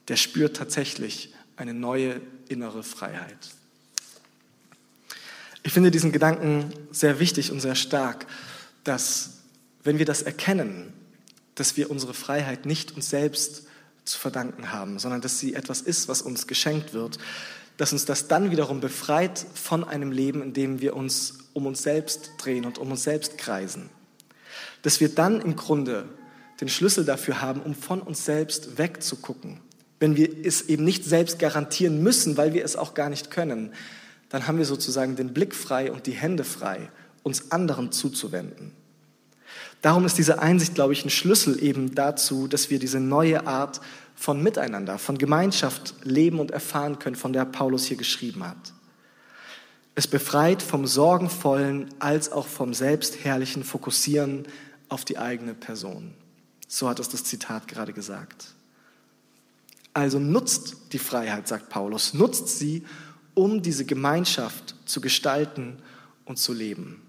der 0.07 0.15
spürt 0.15 0.55
tatsächlich 0.55 1.33
eine 1.55 1.73
neue 1.73 2.21
innere 2.47 2.83
Freiheit. 2.83 3.49
Ich 5.63 5.73
finde 5.73 5.89
diesen 5.89 6.11
Gedanken 6.11 6.71
sehr 6.91 7.19
wichtig 7.19 7.51
und 7.51 7.59
sehr 7.59 7.75
stark, 7.75 8.27
dass 8.83 9.34
wenn 9.85 9.97
wir 9.97 10.05
das 10.05 10.21
erkennen, 10.21 10.91
dass 11.55 11.77
wir 11.77 11.89
unsere 11.89 12.13
Freiheit 12.13 12.65
nicht 12.65 12.95
uns 12.95 13.09
selbst 13.09 13.67
zu 14.03 14.19
verdanken 14.19 14.73
haben, 14.73 14.99
sondern 14.99 15.21
dass 15.21 15.39
sie 15.39 15.53
etwas 15.53 15.81
ist, 15.81 16.09
was 16.09 16.21
uns 16.21 16.47
geschenkt 16.47 16.93
wird, 16.93 17.17
dass 17.77 17.93
uns 17.93 18.03
das 18.03 18.27
dann 18.27 18.51
wiederum 18.51 18.81
befreit 18.81 19.45
von 19.53 19.85
einem 19.85 20.11
Leben, 20.11 20.41
in 20.41 20.51
dem 20.51 20.81
wir 20.81 20.95
uns 20.95 21.39
um 21.53 21.65
uns 21.65 21.81
selbst 21.81 22.31
drehen 22.37 22.65
und 22.65 22.77
um 22.77 22.91
uns 22.91 23.03
selbst 23.03 23.37
kreisen. 23.37 23.89
Dass 24.81 24.99
wir 24.99 25.07
dann 25.07 25.39
im 25.39 25.55
Grunde 25.55 26.09
den 26.59 26.67
Schlüssel 26.67 27.05
dafür 27.05 27.41
haben, 27.41 27.61
um 27.61 27.73
von 27.73 28.01
uns 28.01 28.25
selbst 28.25 28.77
wegzugucken 28.77 29.61
wenn 29.99 30.15
wir 30.17 30.45
es 30.45 30.63
eben 30.63 30.83
nicht 30.83 31.05
selbst 31.05 31.39
garantieren 31.39 32.03
müssen, 32.03 32.37
weil 32.37 32.53
wir 32.53 32.63
es 32.63 32.75
auch 32.75 32.93
gar 32.93 33.09
nicht 33.09 33.31
können, 33.31 33.73
dann 34.29 34.47
haben 34.47 34.57
wir 34.57 34.65
sozusagen 34.65 35.15
den 35.15 35.33
Blick 35.33 35.55
frei 35.55 35.91
und 35.91 36.07
die 36.07 36.11
Hände 36.11 36.43
frei, 36.43 36.89
uns 37.23 37.51
anderen 37.51 37.91
zuzuwenden. 37.91 38.71
Darum 39.81 40.05
ist 40.05 40.17
diese 40.17 40.39
Einsicht, 40.39 40.75
glaube 40.75 40.93
ich, 40.93 41.05
ein 41.05 41.09
Schlüssel 41.09 41.61
eben 41.61 41.93
dazu, 41.93 42.47
dass 42.47 42.69
wir 42.69 42.79
diese 42.79 42.99
neue 42.99 43.45
Art 43.45 43.81
von 44.15 44.41
Miteinander, 44.41 44.97
von 44.97 45.17
Gemeinschaft 45.17 45.93
leben 46.03 46.39
und 46.39 46.51
erfahren 46.51 46.99
können, 46.99 47.15
von 47.15 47.33
der 47.33 47.45
Paulus 47.45 47.85
hier 47.85 47.97
geschrieben 47.97 48.43
hat. 48.43 48.73
Es 49.93 50.07
befreit 50.07 50.61
vom 50.61 50.87
sorgenvollen 50.87 51.89
als 51.99 52.31
auch 52.31 52.47
vom 52.47 52.73
selbstherrlichen 52.73 53.63
Fokussieren 53.63 54.47
auf 54.89 55.05
die 55.05 55.17
eigene 55.17 55.53
Person. 55.53 56.13
So 56.67 56.89
hat 56.89 56.99
es 56.99 57.09
das 57.09 57.23
Zitat 57.23 57.67
gerade 57.67 57.93
gesagt. 57.93 58.47
Also 59.93 60.19
nutzt 60.19 60.77
die 60.91 60.99
Freiheit, 60.99 61.47
sagt 61.47 61.69
Paulus, 61.69 62.13
nutzt 62.13 62.59
sie, 62.59 62.83
um 63.33 63.61
diese 63.61 63.85
Gemeinschaft 63.85 64.75
zu 64.85 64.99
gestalten 64.99 65.77
und 66.25 66.37
zu 66.37 66.51
leben. 66.51 67.01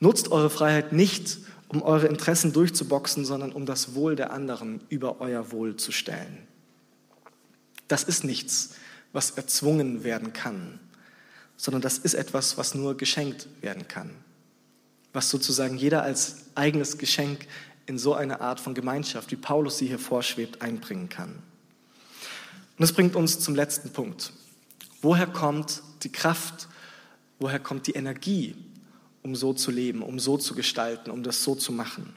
Nutzt 0.00 0.30
eure 0.32 0.48
Freiheit 0.48 0.92
nicht, 0.92 1.38
um 1.72 1.82
eure 1.82 2.06
Interessen 2.06 2.52
durchzuboxen, 2.52 3.24
sondern 3.24 3.52
um 3.52 3.64
das 3.66 3.94
Wohl 3.94 4.14
der 4.14 4.32
anderen 4.32 4.80
über 4.90 5.20
euer 5.20 5.50
Wohl 5.52 5.76
zu 5.76 5.90
stellen. 5.90 6.46
Das 7.88 8.04
ist 8.04 8.24
nichts, 8.24 8.74
was 9.12 9.32
erzwungen 9.32 10.04
werden 10.04 10.32
kann, 10.32 10.80
sondern 11.56 11.82
das 11.82 11.98
ist 11.98 12.14
etwas, 12.14 12.58
was 12.58 12.74
nur 12.74 12.96
geschenkt 12.96 13.48
werden 13.62 13.88
kann, 13.88 14.10
was 15.12 15.30
sozusagen 15.30 15.76
jeder 15.76 16.02
als 16.02 16.46
eigenes 16.54 16.98
Geschenk 16.98 17.46
in 17.86 17.98
so 17.98 18.14
eine 18.14 18.40
Art 18.40 18.60
von 18.60 18.74
Gemeinschaft, 18.74 19.30
wie 19.30 19.36
Paulus 19.36 19.78
sie 19.78 19.86
hier 19.86 19.98
vorschwebt, 19.98 20.62
einbringen 20.62 21.08
kann. 21.08 21.30
Und 21.30 22.80
das 22.80 22.92
bringt 22.92 23.16
uns 23.16 23.40
zum 23.40 23.54
letzten 23.54 23.90
Punkt. 23.90 24.32
Woher 25.00 25.26
kommt 25.26 25.82
die 26.02 26.12
Kraft, 26.12 26.68
woher 27.38 27.58
kommt 27.58 27.86
die 27.86 27.92
Energie, 27.92 28.54
um 29.22 29.34
so 29.36 29.52
zu 29.52 29.70
leben, 29.70 30.02
um 30.02 30.18
so 30.18 30.36
zu 30.36 30.54
gestalten, 30.54 31.10
um 31.10 31.22
das 31.22 31.42
so 31.42 31.54
zu 31.54 31.72
machen? 31.72 32.14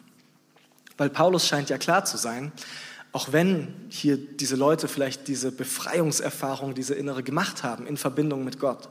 Weil 0.98 1.10
Paulus 1.10 1.48
scheint 1.48 1.70
ja 1.70 1.78
klar 1.78 2.06
zu 2.06 2.18
sein, 2.18 2.52
auch 3.12 3.32
wenn 3.32 3.74
hier 3.90 4.18
diese 4.18 4.56
Leute 4.58 4.88
vielleicht 4.88 5.28
diese 5.28 5.52
Befreiungserfahrung, 5.52 6.76
diese 6.76 6.96
innere 6.96 7.24
gemacht 7.24 7.64
haben 7.64 7.88
in 7.88 7.96
Verbindung 7.96 8.44
mit 8.44 8.60
Gott, 8.60 8.90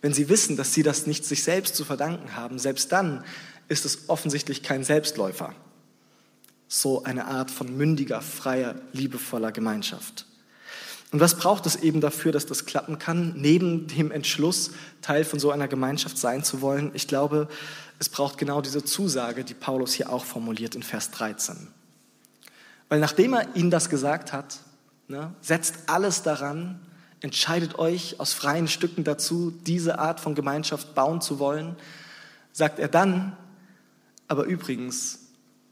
wenn 0.00 0.12
sie 0.12 0.28
wissen, 0.28 0.56
dass 0.56 0.74
sie 0.74 0.84
das 0.84 1.06
nicht 1.08 1.24
sich 1.24 1.42
selbst 1.42 1.74
zu 1.74 1.84
verdanken 1.84 2.36
haben, 2.36 2.60
selbst 2.60 2.92
dann 2.92 3.24
ist 3.66 3.84
es 3.84 4.08
offensichtlich 4.08 4.62
kein 4.62 4.84
Selbstläufer. 4.84 5.54
So 6.68 7.02
eine 7.02 7.26
Art 7.26 7.50
von 7.50 7.76
mündiger, 7.76 8.22
freier, 8.22 8.76
liebevoller 8.92 9.50
Gemeinschaft. 9.50 10.27
Und 11.10 11.20
was 11.20 11.36
braucht 11.36 11.64
es 11.64 11.76
eben 11.76 12.00
dafür, 12.00 12.32
dass 12.32 12.44
das 12.44 12.66
klappen 12.66 12.98
kann, 12.98 13.34
neben 13.36 13.86
dem 13.86 14.10
Entschluss, 14.10 14.72
Teil 15.00 15.24
von 15.24 15.38
so 15.38 15.50
einer 15.50 15.68
Gemeinschaft 15.68 16.18
sein 16.18 16.44
zu 16.44 16.60
wollen? 16.60 16.90
Ich 16.94 17.08
glaube, 17.08 17.48
es 17.98 18.08
braucht 18.08 18.36
genau 18.36 18.60
diese 18.60 18.84
Zusage, 18.84 19.44
die 19.44 19.54
Paulus 19.54 19.94
hier 19.94 20.12
auch 20.12 20.24
formuliert 20.24 20.74
in 20.74 20.82
Vers 20.82 21.10
13. 21.12 21.68
Weil 22.90 23.00
nachdem 23.00 23.34
er 23.34 23.56
ihnen 23.56 23.70
das 23.70 23.88
gesagt 23.88 24.32
hat, 24.32 24.58
ne, 25.08 25.32
setzt 25.40 25.74
alles 25.86 26.22
daran, 26.22 26.80
entscheidet 27.20 27.78
euch 27.78 28.20
aus 28.20 28.34
freien 28.34 28.68
Stücken 28.68 29.02
dazu, 29.02 29.50
diese 29.50 29.98
Art 29.98 30.20
von 30.20 30.34
Gemeinschaft 30.34 30.94
bauen 30.94 31.20
zu 31.20 31.38
wollen, 31.38 31.76
sagt 32.52 32.78
er 32.78 32.88
dann, 32.88 33.36
aber 34.28 34.44
übrigens, 34.44 35.20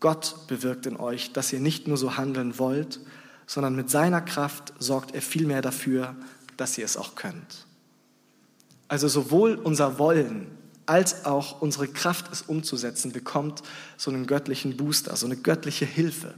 Gott 0.00 0.46
bewirkt 0.48 0.86
in 0.86 0.96
euch, 0.96 1.32
dass 1.32 1.52
ihr 1.52 1.60
nicht 1.60 1.88
nur 1.88 1.96
so 1.96 2.16
handeln 2.16 2.58
wollt, 2.58 3.00
sondern 3.46 3.76
mit 3.76 3.90
seiner 3.90 4.20
Kraft 4.20 4.74
sorgt 4.78 5.14
er 5.14 5.22
vielmehr 5.22 5.62
dafür, 5.62 6.14
dass 6.56 6.76
ihr 6.78 6.84
es 6.84 6.96
auch 6.96 7.14
könnt. 7.14 7.66
Also 8.88 9.08
sowohl 9.08 9.54
unser 9.54 9.98
Wollen 9.98 10.46
als 10.86 11.24
auch 11.24 11.60
unsere 11.60 11.88
Kraft, 11.88 12.32
es 12.32 12.42
umzusetzen, 12.42 13.12
bekommt 13.12 13.62
so 13.96 14.10
einen 14.10 14.26
göttlichen 14.26 14.76
Booster, 14.76 15.16
so 15.16 15.26
eine 15.26 15.36
göttliche 15.36 15.84
Hilfe. 15.84 16.34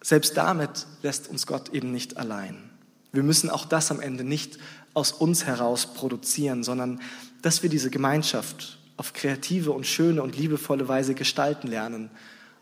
Selbst 0.00 0.36
damit 0.36 0.86
lässt 1.02 1.28
uns 1.28 1.46
Gott 1.46 1.70
eben 1.70 1.92
nicht 1.92 2.16
allein. 2.16 2.70
Wir 3.12 3.22
müssen 3.22 3.50
auch 3.50 3.66
das 3.66 3.90
am 3.90 4.00
Ende 4.00 4.24
nicht 4.24 4.58
aus 4.94 5.12
uns 5.12 5.44
heraus 5.44 5.94
produzieren, 5.94 6.64
sondern 6.64 7.00
dass 7.42 7.62
wir 7.62 7.70
diese 7.70 7.90
Gemeinschaft 7.90 8.78
auf 8.96 9.12
kreative 9.12 9.72
und 9.72 9.86
schöne 9.86 10.22
und 10.22 10.36
liebevolle 10.36 10.86
Weise 10.88 11.14
gestalten 11.14 11.66
lernen, 11.66 12.10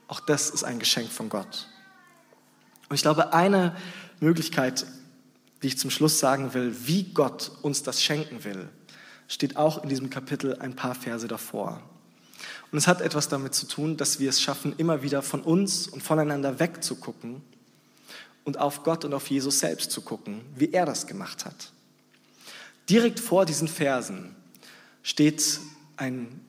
auch 0.08 0.20
das 0.20 0.50
ist 0.50 0.64
ein 0.64 0.78
Geschenk 0.78 1.10
von 1.10 1.28
Gott. 1.28 1.68
Und 2.90 2.96
ich 2.96 3.02
glaube, 3.02 3.32
eine 3.32 3.76
Möglichkeit, 4.18 4.84
die 5.62 5.68
ich 5.68 5.78
zum 5.78 5.90
Schluss 5.90 6.18
sagen 6.18 6.54
will, 6.54 6.74
wie 6.86 7.04
Gott 7.04 7.52
uns 7.62 7.84
das 7.84 8.02
schenken 8.02 8.42
will, 8.42 8.68
steht 9.28 9.56
auch 9.56 9.84
in 9.84 9.88
diesem 9.88 10.10
Kapitel 10.10 10.56
ein 10.58 10.74
paar 10.74 10.96
Verse 10.96 11.28
davor. 11.28 11.80
Und 12.72 12.78
es 12.78 12.88
hat 12.88 13.00
etwas 13.00 13.28
damit 13.28 13.54
zu 13.54 13.68
tun, 13.68 13.96
dass 13.96 14.18
wir 14.18 14.28
es 14.28 14.42
schaffen, 14.42 14.74
immer 14.76 15.02
wieder 15.02 15.22
von 15.22 15.40
uns 15.40 15.86
und 15.86 16.02
voneinander 16.02 16.58
wegzugucken 16.58 17.42
und 18.42 18.58
auf 18.58 18.82
Gott 18.82 19.04
und 19.04 19.14
auf 19.14 19.30
Jesus 19.30 19.60
selbst 19.60 19.92
zu 19.92 20.00
gucken, 20.00 20.40
wie 20.56 20.72
er 20.72 20.84
das 20.84 21.06
gemacht 21.06 21.44
hat. 21.44 21.70
Direkt 22.88 23.20
vor 23.20 23.46
diesen 23.46 23.68
Versen 23.68 24.34
steht 25.04 25.60
ein 25.96 26.39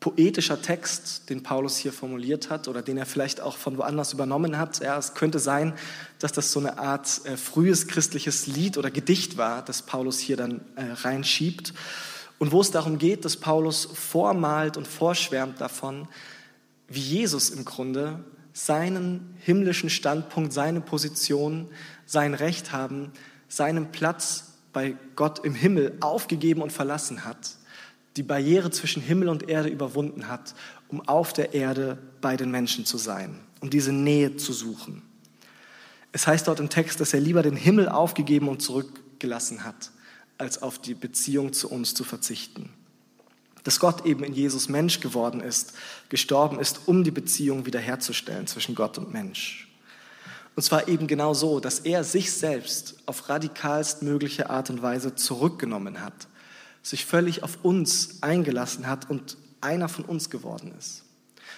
poetischer 0.00 0.62
Text, 0.62 1.28
den 1.28 1.42
Paulus 1.42 1.76
hier 1.76 1.92
formuliert 1.92 2.48
hat 2.48 2.68
oder 2.68 2.80
den 2.80 2.96
er 2.96 3.04
vielleicht 3.04 3.42
auch 3.42 3.58
von 3.58 3.76
woanders 3.76 4.14
übernommen 4.14 4.56
hat. 4.56 4.82
Ja, 4.82 4.96
es 4.96 5.12
könnte 5.12 5.38
sein, 5.38 5.74
dass 6.18 6.32
das 6.32 6.52
so 6.52 6.58
eine 6.58 6.78
Art 6.78 7.20
äh, 7.26 7.36
frühes 7.36 7.86
christliches 7.86 8.46
Lied 8.46 8.78
oder 8.78 8.90
Gedicht 8.90 9.36
war, 9.36 9.62
das 9.62 9.82
Paulus 9.82 10.18
hier 10.18 10.38
dann 10.38 10.62
äh, 10.76 10.84
reinschiebt. 10.92 11.74
Und 12.38 12.50
wo 12.50 12.62
es 12.62 12.70
darum 12.70 12.96
geht, 12.96 13.26
dass 13.26 13.36
Paulus 13.36 13.84
vormalt 13.84 14.78
und 14.78 14.88
vorschwärmt 14.88 15.60
davon, 15.60 16.08
wie 16.88 17.00
Jesus 17.00 17.50
im 17.50 17.66
Grunde 17.66 18.24
seinen 18.54 19.36
himmlischen 19.40 19.90
Standpunkt, 19.90 20.54
seine 20.54 20.80
Position, 20.80 21.68
sein 22.06 22.32
Recht 22.32 22.72
haben, 22.72 23.12
seinen 23.48 23.92
Platz 23.92 24.54
bei 24.72 24.96
Gott 25.14 25.44
im 25.44 25.54
Himmel 25.54 25.98
aufgegeben 26.00 26.62
und 26.62 26.72
verlassen 26.72 27.26
hat 27.26 27.59
die 28.16 28.22
Barriere 28.22 28.70
zwischen 28.70 29.02
Himmel 29.02 29.28
und 29.28 29.48
Erde 29.48 29.68
überwunden 29.68 30.28
hat, 30.28 30.54
um 30.88 31.00
auf 31.06 31.32
der 31.32 31.54
Erde 31.54 31.98
bei 32.20 32.36
den 32.36 32.50
Menschen 32.50 32.84
zu 32.84 32.98
sein, 32.98 33.38
um 33.60 33.70
diese 33.70 33.92
Nähe 33.92 34.36
zu 34.36 34.52
suchen. 34.52 35.02
Es 36.12 36.26
heißt 36.26 36.48
dort 36.48 36.58
im 36.58 36.68
Text, 36.68 37.00
dass 37.00 37.14
er 37.14 37.20
lieber 37.20 37.42
den 37.42 37.56
Himmel 37.56 37.88
aufgegeben 37.88 38.48
und 38.48 38.62
zurückgelassen 38.62 39.64
hat, 39.64 39.92
als 40.38 40.62
auf 40.62 40.78
die 40.80 40.94
Beziehung 40.94 41.52
zu 41.52 41.70
uns 41.70 41.94
zu 41.94 42.02
verzichten. 42.02 42.70
Dass 43.62 43.78
Gott 43.78 44.06
eben 44.06 44.24
in 44.24 44.32
Jesus 44.32 44.68
Mensch 44.68 45.00
geworden 45.00 45.40
ist, 45.40 45.74
gestorben 46.08 46.58
ist, 46.58 46.80
um 46.86 47.04
die 47.04 47.10
Beziehung 47.10 47.66
wiederherzustellen 47.66 48.46
zwischen 48.46 48.74
Gott 48.74 48.98
und 48.98 49.12
Mensch. 49.12 49.68
Und 50.56 50.62
zwar 50.64 50.88
eben 50.88 51.06
genau 51.06 51.32
so, 51.32 51.60
dass 51.60 51.80
er 51.80 52.02
sich 52.02 52.32
selbst 52.32 52.96
auf 53.06 53.28
radikalst 53.28 54.02
mögliche 54.02 54.50
Art 54.50 54.68
und 54.70 54.82
Weise 54.82 55.14
zurückgenommen 55.14 56.00
hat 56.00 56.26
sich 56.82 57.04
völlig 57.04 57.42
auf 57.42 57.64
uns 57.64 58.22
eingelassen 58.22 58.86
hat 58.86 59.10
und 59.10 59.36
einer 59.60 59.88
von 59.88 60.04
uns 60.04 60.30
geworden 60.30 60.74
ist. 60.78 61.04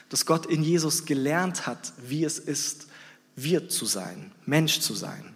Dass 0.09 0.27
Gott 0.27 0.47
in 0.47 0.63
Jesus 0.63 1.05
gelernt 1.05 1.67
hat, 1.67 1.93
wie 2.07 2.25
es 2.25 2.39
ist, 2.39 2.89
wir 3.37 3.69
zu 3.69 3.87
sein, 3.87 4.33
Mensch 4.45 4.81
zu 4.81 4.95
sein. 4.95 5.35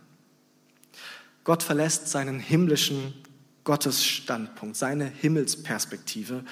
Gott 1.45 1.63
verlässt 1.63 2.09
seinen 2.09 2.41
himmlischen 2.41 3.15
Gottesstandpunkt, 3.65 4.77
seine 4.77 5.07
Himmelsperspektive 5.07 6.45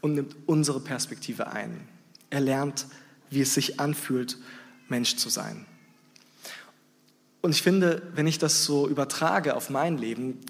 und 0.00 0.14
nimmt 0.14 0.36
unsere 0.46 0.80
Perspektive 0.80 1.48
ein. 1.48 1.86
Er 2.30 2.40
lernt, 2.40 2.86
wie 3.30 3.42
es 3.42 3.54
sich 3.54 3.78
anfühlt, 3.78 4.38
Mensch 4.88 5.16
zu 5.16 5.28
sein. 5.28 5.66
Und 7.40 7.52
ich 7.52 7.62
finde, 7.62 8.02
wenn 8.14 8.26
ich 8.26 8.38
das 8.38 8.64
so 8.64 8.88
übertrage 8.88 9.54
auf 9.54 9.70
mein 9.70 9.96
Leben, 9.96 10.40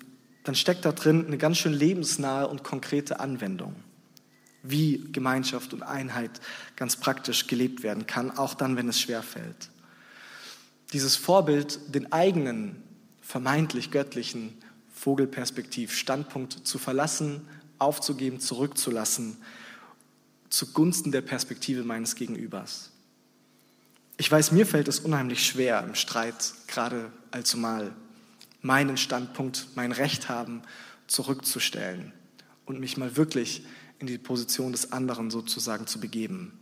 dann 0.48 0.54
steckt 0.54 0.87
da 0.87 0.92
drin 0.92 1.26
eine 1.26 1.37
ganz 1.37 1.58
schön 1.58 1.74
lebensnahe 1.74 2.48
und 2.48 2.64
konkrete 2.64 3.20
Anwendung, 3.20 3.74
wie 4.62 5.06
Gemeinschaft 5.12 5.74
und 5.74 5.82
Einheit 5.82 6.40
ganz 6.74 6.96
praktisch 6.96 7.48
gelebt 7.48 7.82
werden 7.82 8.06
kann, 8.06 8.30
auch 8.30 8.54
dann, 8.54 8.74
wenn 8.74 8.88
es 8.88 8.98
schwer 8.98 9.22
fällt. 9.22 9.68
Dieses 10.94 11.16
Vorbild, 11.16 11.94
den 11.94 12.14
eigenen 12.14 12.82
vermeintlich 13.20 13.90
göttlichen 13.90 14.56
Vogelperspektiv, 14.94 15.94
Standpunkt 15.94 16.66
zu 16.66 16.78
verlassen, 16.78 17.42
aufzugeben, 17.78 18.40
zurückzulassen, 18.40 19.37
zugunsten 20.48 21.12
der 21.12 21.20
Perspektive 21.20 21.84
meines 21.84 22.14
Gegenübers. 22.14 22.90
Ich 24.16 24.32
weiß, 24.32 24.52
mir 24.52 24.64
fällt 24.64 24.88
es 24.88 25.00
unheimlich 25.00 25.46
schwer 25.46 25.84
im 25.84 25.94
Streit, 25.94 26.54
gerade 26.68 27.12
allzumal 27.32 27.92
meinen 28.68 28.98
Standpunkt, 28.98 29.68
mein 29.76 29.92
Recht 29.92 30.28
haben, 30.28 30.61
zurückzustellen 31.07 32.12
und 32.66 32.78
mich 32.78 32.98
mal 32.98 33.16
wirklich 33.16 33.64
in 33.98 34.07
die 34.07 34.18
Position 34.18 34.72
des 34.72 34.92
anderen 34.92 35.31
sozusagen 35.31 35.87
zu 35.87 35.98
begeben. 36.00 36.52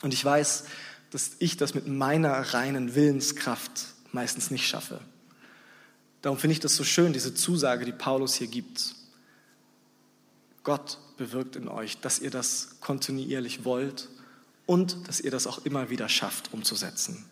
Und 0.00 0.14
ich 0.14 0.24
weiß, 0.24 0.64
dass 1.10 1.32
ich 1.38 1.58
das 1.58 1.74
mit 1.74 1.86
meiner 1.86 2.32
reinen 2.32 2.94
Willenskraft 2.94 3.88
meistens 4.10 4.50
nicht 4.50 4.66
schaffe. 4.66 5.02
Darum 6.22 6.38
finde 6.38 6.52
ich 6.52 6.60
das 6.60 6.74
so 6.74 6.82
schön, 6.82 7.12
diese 7.12 7.34
Zusage, 7.34 7.84
die 7.84 7.92
Paulus 7.92 8.34
hier 8.34 8.48
gibt. 8.48 8.94
Gott 10.64 10.98
bewirkt 11.18 11.56
in 11.56 11.68
euch, 11.68 12.00
dass 12.00 12.20
ihr 12.20 12.30
das 12.30 12.80
kontinuierlich 12.80 13.66
wollt 13.66 14.08
und 14.64 15.06
dass 15.06 15.20
ihr 15.20 15.30
das 15.30 15.46
auch 15.46 15.66
immer 15.66 15.90
wieder 15.90 16.08
schafft 16.08 16.54
umzusetzen. 16.54 17.26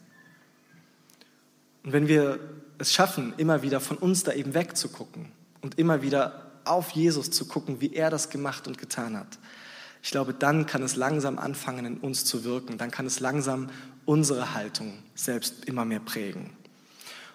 Und 1.87 1.92
wenn 1.92 2.09
wir 2.09 2.40
es 2.79 2.92
schaffen, 2.92 3.33
immer 3.37 3.62
wieder 3.62 3.79
von 3.79 3.96
uns 3.96 4.25
da 4.25 4.33
eben 4.33 4.55
wegzugucken 4.55 5.31
und 5.61 5.79
immer 5.79 6.03
wieder 6.03 6.51
auf 6.64 6.90
Jesus 6.90 7.31
zu 7.31 7.46
gucken, 7.46 7.81
wie 7.81 7.94
er 7.94 8.11
das 8.11 8.29
gemacht 8.29 8.66
und 8.66 8.77
getan 8.77 9.16
hat, 9.16 9.38
ich 10.03 10.11
glaube, 10.11 10.35
dann 10.35 10.66
kann 10.66 10.83
es 10.83 10.96
langsam 10.96 11.38
anfangen, 11.38 11.87
in 11.87 11.99
uns 11.99 12.25
zu 12.25 12.44
wirken. 12.44 12.77
Dann 12.77 12.90
kann 12.90 13.07
es 13.07 13.20
langsam 13.20 13.70
unsere 14.05 14.55
Haltung 14.55 15.03
selbst 15.14 15.64
immer 15.64 15.85
mehr 15.85 16.01
prägen. 16.01 16.51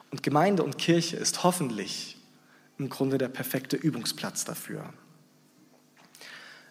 Und 0.09 0.21
Gemeinde 0.21 0.63
und 0.63 0.77
Kirche 0.77 1.17
ist 1.17 1.43
hoffentlich 1.43 2.17
im 2.77 2.89
Grunde 2.89 3.17
der 3.17 3.29
perfekte 3.29 3.77
Übungsplatz 3.77 4.45
dafür. 4.45 4.83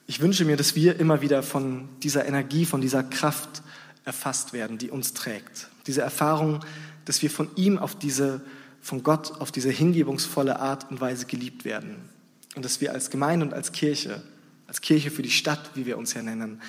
Ich 0.07 0.21
wünsche 0.21 0.45
mir, 0.45 0.57
dass 0.57 0.75
wir 0.75 0.99
immer 1.01 1.23
wieder 1.23 1.43
von 1.43 1.89
dieser 2.03 2.27
Energie, 2.27 2.67
von 2.67 2.81
dieser 2.81 3.03
Kraft 3.03 3.63
erfasst 4.05 4.53
werden, 4.53 4.77
die 4.77 4.91
uns 4.91 5.15
trägt. 5.15 5.69
Diese 5.87 6.03
Erfahrung, 6.03 6.61
dass 7.05 7.23
wir 7.23 7.31
von 7.31 7.49
ihm 7.57 7.79
auf 7.79 7.95
diese, 7.97 8.41
von 8.81 9.03
Gott 9.03 9.41
auf 9.41 9.53
diese 9.53 9.71
hingebungsvolle 9.71 10.59
Art 10.59 10.91
und 10.91 11.01
Weise 11.01 11.27
geliebt 11.27 11.65
werden. 11.65 11.97
Und 12.57 12.65
dass 12.65 12.81
wir 12.81 12.93
als 12.93 13.11
Gemeinde 13.11 13.47
und 13.47 13.55
als 13.55 13.73
Kirche, 13.73 14.23
als 14.67 14.81
Kirche 14.81 15.11
für 15.11 15.23
die 15.23 15.31
Stadt, 15.31 15.71
wie 15.75 15.87
wir 15.87 15.99
uns 15.99 16.15
ja 16.15 16.23
nennen, 16.23 16.61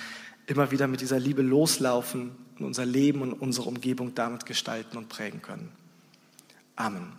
immer 0.46 0.70
wieder 0.70 0.86
mit 0.86 1.00
dieser 1.00 1.18
Liebe 1.18 1.42
loslaufen 1.42 2.32
und 2.58 2.66
unser 2.66 2.86
Leben 2.86 3.22
und 3.22 3.32
unsere 3.32 3.68
Umgebung 3.68 4.14
damit 4.14 4.46
gestalten 4.46 4.96
und 4.96 5.08
prägen 5.08 5.42
können. 5.42 5.70
Amen. 6.76 7.12